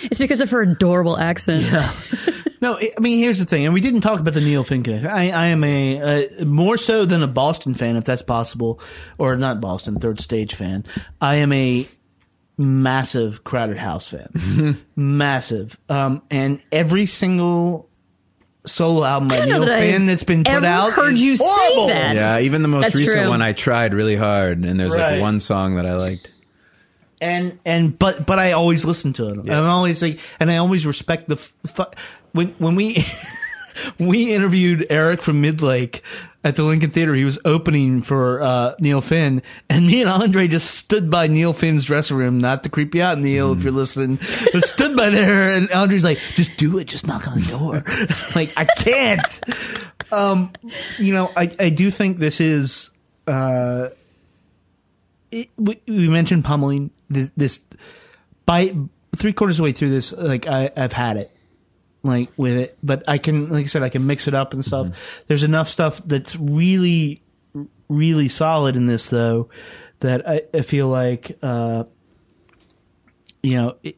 [0.02, 1.66] It's because of her adorable accent.
[2.62, 4.84] No, I I mean here's the thing, and we didn't talk about the Neil Finn
[4.84, 5.10] connection.
[5.10, 6.02] I, I am a
[6.42, 8.80] uh, more so than a Boston fan, if that's possible,
[9.18, 10.84] or not Boston, third stage fan.
[11.22, 11.88] I am a
[12.58, 17.88] massive Crowded House fan, massive, um, and every single
[18.66, 21.38] solo album by Neil that I've Finn that's been put ever out heard is you
[21.38, 22.16] say that.
[22.16, 23.30] Yeah, even the most That's recent true.
[23.30, 25.14] one I tried really hard, and there's Right.
[25.14, 26.32] like one song that I liked.
[27.22, 29.50] and and but but I always listen to it.
[29.50, 31.88] I'm always like, and I always respect the f- f-
[32.32, 33.06] when when we
[34.00, 36.02] we interviewed Eric from Midlake
[36.44, 37.14] at the Lincoln Theater.
[37.14, 41.54] He was opening for uh, Neil Finn, and me and Andre just stood by Neil
[41.54, 44.20] Finn's dressing room, not to creep you out, Neil, if you're listening.
[44.54, 47.84] But stood by there, and Andre's like, "Just do it, just knock on the door."
[48.36, 49.42] like I can't.
[50.12, 50.52] Um,
[50.98, 52.90] you know, I I do think this is.
[53.28, 53.90] Uh,
[55.32, 57.62] it, we, we mentioned pummeling this, this
[58.46, 58.76] by
[59.16, 61.32] three quarters of the way through this like I, i've had it
[62.04, 64.64] like with it, but I can, like I said, I can mix it up and
[64.64, 64.90] stuff.
[65.28, 67.22] There's enough stuff that's really,
[67.90, 69.50] really solid in this though
[70.00, 71.84] that I, I feel like, uh,
[73.44, 73.96] you know, i-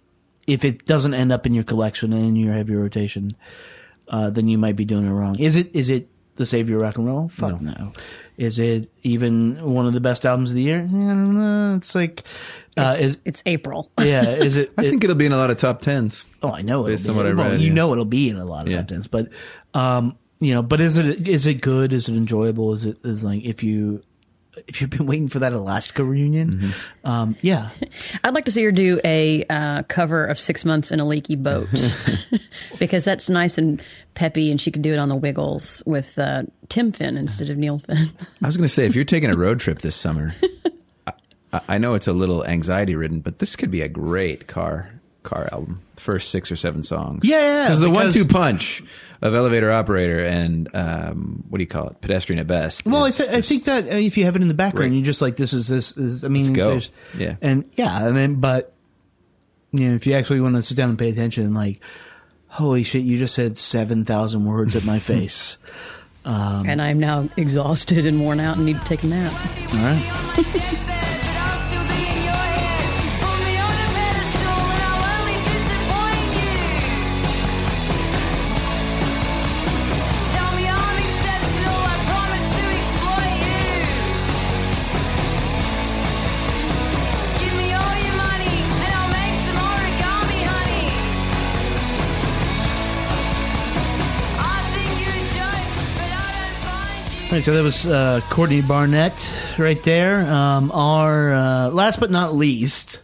[0.48, 3.36] if it doesn't end up in your collection and in your heavy rotation,
[4.08, 5.38] uh, then you might be doing it wrong.
[5.40, 5.74] Is it?
[5.76, 7.30] Is it the savior of rock and roll?
[7.30, 7.94] Fuck no.
[8.38, 10.82] Is it even one of the best albums of the year?
[10.82, 11.76] I.
[11.76, 12.24] It's like,
[12.78, 13.92] uh, is It's April.
[14.00, 14.24] yeah?
[14.24, 14.72] Is it?
[14.78, 16.26] I think it'll be in a lot of top tens.
[16.42, 16.84] Oh, I know.
[16.84, 17.74] Based it'll on what I well, read, you yeah.
[17.74, 18.80] know it'll be in a lot of Yeah.
[18.80, 19.30] top tens, but
[19.74, 21.94] um, you know, but is it is it good?
[21.94, 22.74] Is it enjoyable?
[22.74, 24.02] Is it is like if you
[24.68, 26.52] if you've been waiting for that Elastica reunion?
[26.52, 27.08] Mm-hmm.
[27.10, 27.70] Um, yeah,
[28.24, 31.36] I'd like to see her do a uh, cover of Six Months in a Leaky
[31.36, 31.70] Boat
[32.80, 33.82] because that's nice and
[34.14, 37.58] peppy, and she could do it on the Wiggles with uh, Tim Finn instead of
[37.58, 38.10] Neil Finn.
[38.44, 40.36] I was going to say, if you're taking a road trip this summer,
[41.54, 44.92] I, I know it's a little anxiety ridden, but this could be a great car
[45.24, 45.82] car album.
[45.98, 47.24] First six or seven songs.
[47.24, 48.84] Yeah, yeah, Because the because- one-two punch
[49.22, 52.02] of elevator operator and um, what do you call it?
[52.02, 52.86] Pedestrian at best.
[52.86, 54.98] Well, I, th- I think that uh, if you have it in the background, Great.
[54.98, 56.24] you're just like, this is this is.
[56.24, 56.68] I mean, Let's go.
[56.70, 57.36] there's- Yeah.
[57.42, 58.74] and yeah, and then but
[59.72, 61.80] you know, if you actually want to sit down and pay attention, like,
[62.48, 65.58] holy shit, you just said seven thousand words at my face.
[66.26, 69.32] Um, and I'm now exhausted and worn out and need to take a nap.
[69.74, 70.88] All right.
[97.32, 100.20] right, so that was uh, Courtney Barnett right there.
[100.20, 103.02] Um, our uh, last but not least,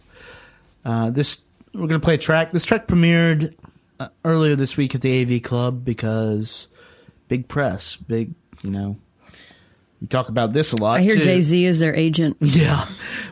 [0.84, 1.38] uh, this
[1.72, 2.52] we're going to play a track.
[2.52, 3.54] This track premiered
[3.98, 6.68] uh, earlier this week at the AV Club because
[7.28, 8.96] big press, big you know.
[10.00, 11.00] We talk about this a lot.
[11.00, 11.16] I hear.
[11.16, 12.36] Jay Z is their agent.
[12.40, 12.86] Yeah,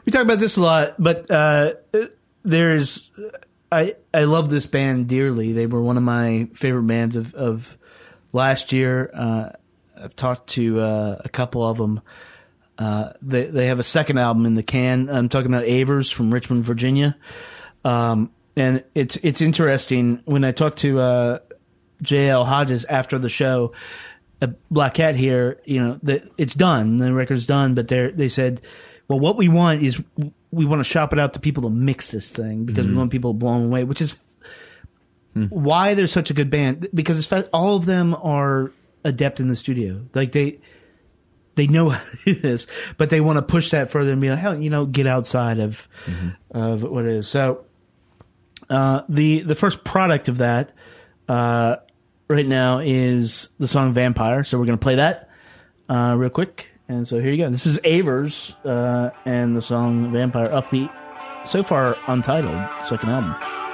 [0.05, 1.75] we talk about this a lot, but uh,
[2.43, 3.11] there's
[3.71, 5.53] I I love this band dearly.
[5.53, 7.77] They were one of my favorite bands of of
[8.33, 9.11] last year.
[10.01, 12.01] I've talked to uh, a couple of them.
[12.79, 15.09] Uh, they they have a second album in the can.
[15.09, 17.17] I'm talking about Avers from Richmond, Virginia.
[17.85, 21.39] Um, and it's it's interesting when I talked to uh,
[22.03, 23.73] JL Hodges after the show.
[24.43, 26.99] Uh, Black Cat here, you know, the, it's done.
[26.99, 28.61] The record's done, but they they said,
[29.09, 29.99] well, what we want is
[30.51, 33.11] we want to shop it out to people to mix this thing because we want
[33.11, 34.19] people blown away, which is
[35.51, 38.73] why they're such a good band because it's all of them are
[39.07, 40.03] adept in the studio.
[40.15, 40.59] Like they
[41.55, 42.67] they know how to do this,
[42.99, 45.59] but they want to push that further and be like, hell, you know, get outside
[45.59, 45.89] of
[46.51, 47.29] of what it is.
[47.29, 47.65] So
[48.71, 50.73] uh, the the first product of that
[51.29, 51.77] uh,
[52.29, 55.31] right now is the song "Vampire." So we're gonna play that
[55.89, 56.69] uh, real quick.
[56.89, 57.51] And so here you go.
[57.51, 60.89] This is Avers uh, and the song "Vampire" off the
[61.45, 63.66] so far untitled second album.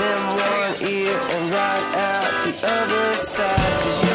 [0.00, 3.80] In one ear and right out the other side.
[3.82, 4.07] Cause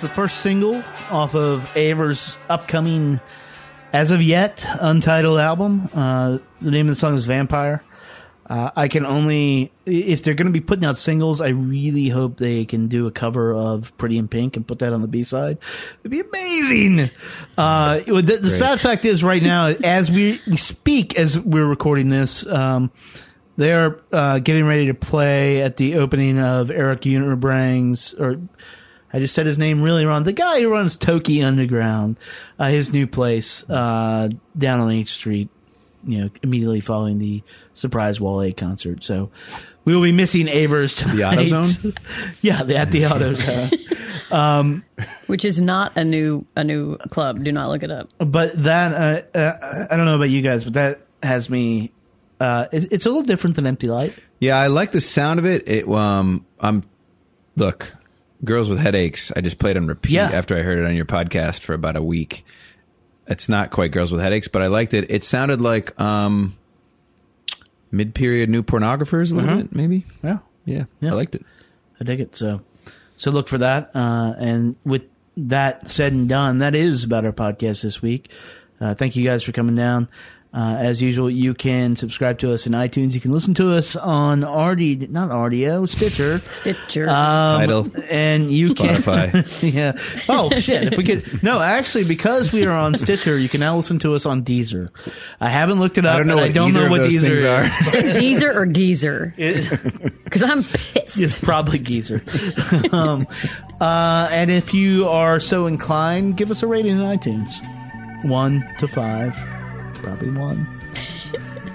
[0.00, 3.20] The first single off of Aver's upcoming,
[3.92, 5.88] as of yet, untitled album.
[5.94, 7.82] Uh, the name of the song is Vampire.
[8.46, 12.36] Uh, I can only, if they're going to be putting out singles, I really hope
[12.36, 15.22] they can do a cover of Pretty in Pink and put that on the B
[15.22, 15.56] side.
[16.00, 17.10] It'd be amazing.
[17.56, 22.10] Uh, the the sad fact is, right now, as we, we speak, as we're recording
[22.10, 22.92] this, um,
[23.56, 28.40] they're uh, getting ready to play at the opening of Eric Unibrang's, or
[29.14, 30.24] I just said his name really wrong.
[30.24, 32.16] The guy who runs Toki Underground,
[32.58, 35.48] uh, his new place uh, down on H Street.
[36.06, 39.04] You know, immediately following the surprise Wale concert.
[39.04, 39.30] So
[39.84, 41.14] we will be missing Avers tonight.
[41.14, 41.96] The AutoZone?
[42.42, 44.82] yeah, the, at the AutoZone.
[45.28, 47.44] which is not a new a new club.
[47.44, 48.10] Do not look it up.
[48.18, 51.92] but that uh, uh, I don't know about you guys, but that has me.
[52.40, 54.12] Uh, it's, it's a little different than Empty Light.
[54.40, 55.68] Yeah, I like the sound of it.
[55.68, 56.82] It um I'm
[57.56, 57.92] look,
[58.44, 60.30] Girls with Headaches, I just played on repeat Yeah.
[60.32, 62.44] after I heard it on your podcast for about a week.
[63.26, 65.10] It's not quite Girls with Headaches, but I liked it.
[65.10, 66.56] It sounded like um
[67.90, 70.04] mid period new pornographers a little bit, maybe.
[70.22, 70.38] Yeah.
[70.64, 71.10] Yeah, Yeah.
[71.10, 71.44] I liked it.
[72.00, 72.34] I dig it.
[72.34, 72.60] So,
[73.16, 73.90] so look for that.
[73.94, 75.02] Uh, and with
[75.36, 78.30] that said and done, that is about our podcast this week.
[78.80, 80.08] Uh, thank you guys for coming down.
[80.54, 83.12] Uh, as usual, you can subscribe to us in iTunes.
[83.12, 86.38] You can listen to us on RD, not RDO, Stitcher.
[86.52, 87.08] Stitcher.
[87.08, 87.88] Um, Tidal.
[88.08, 89.60] and you Spotify.
[89.60, 90.22] can yeah.
[90.28, 90.92] Oh shit!
[90.92, 94.14] If we could no, actually, because we are on Stitcher, you can now listen to
[94.14, 94.90] us on Deezer.
[95.40, 96.14] I haven't looked it up.
[96.14, 97.44] I don't know what I don't either know what those Deezer is.
[97.44, 97.64] are.
[97.88, 99.34] Is it geezer or geezer?
[100.24, 101.18] Because I'm pissed.
[101.18, 102.20] It's probably geezer.
[102.92, 103.26] um,
[103.80, 107.52] uh, and if you are so inclined, give us a rating in iTunes.
[108.24, 109.36] One to five.
[110.04, 110.66] Probably one.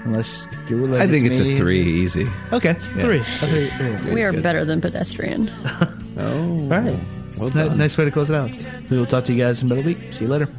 [0.05, 1.55] Unless you're related I think to it's me.
[1.55, 2.27] a three easy.
[2.53, 3.19] Okay, three.
[3.19, 4.13] A three, three.
[4.13, 4.43] We are good.
[4.43, 5.51] better than pedestrian.
[6.17, 6.41] Oh.
[6.63, 6.99] All right.
[7.39, 8.51] Well nice way to close it out.
[8.89, 10.11] We will talk to you guys in about a week.
[10.11, 10.49] See you later.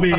[0.00, 0.12] Bị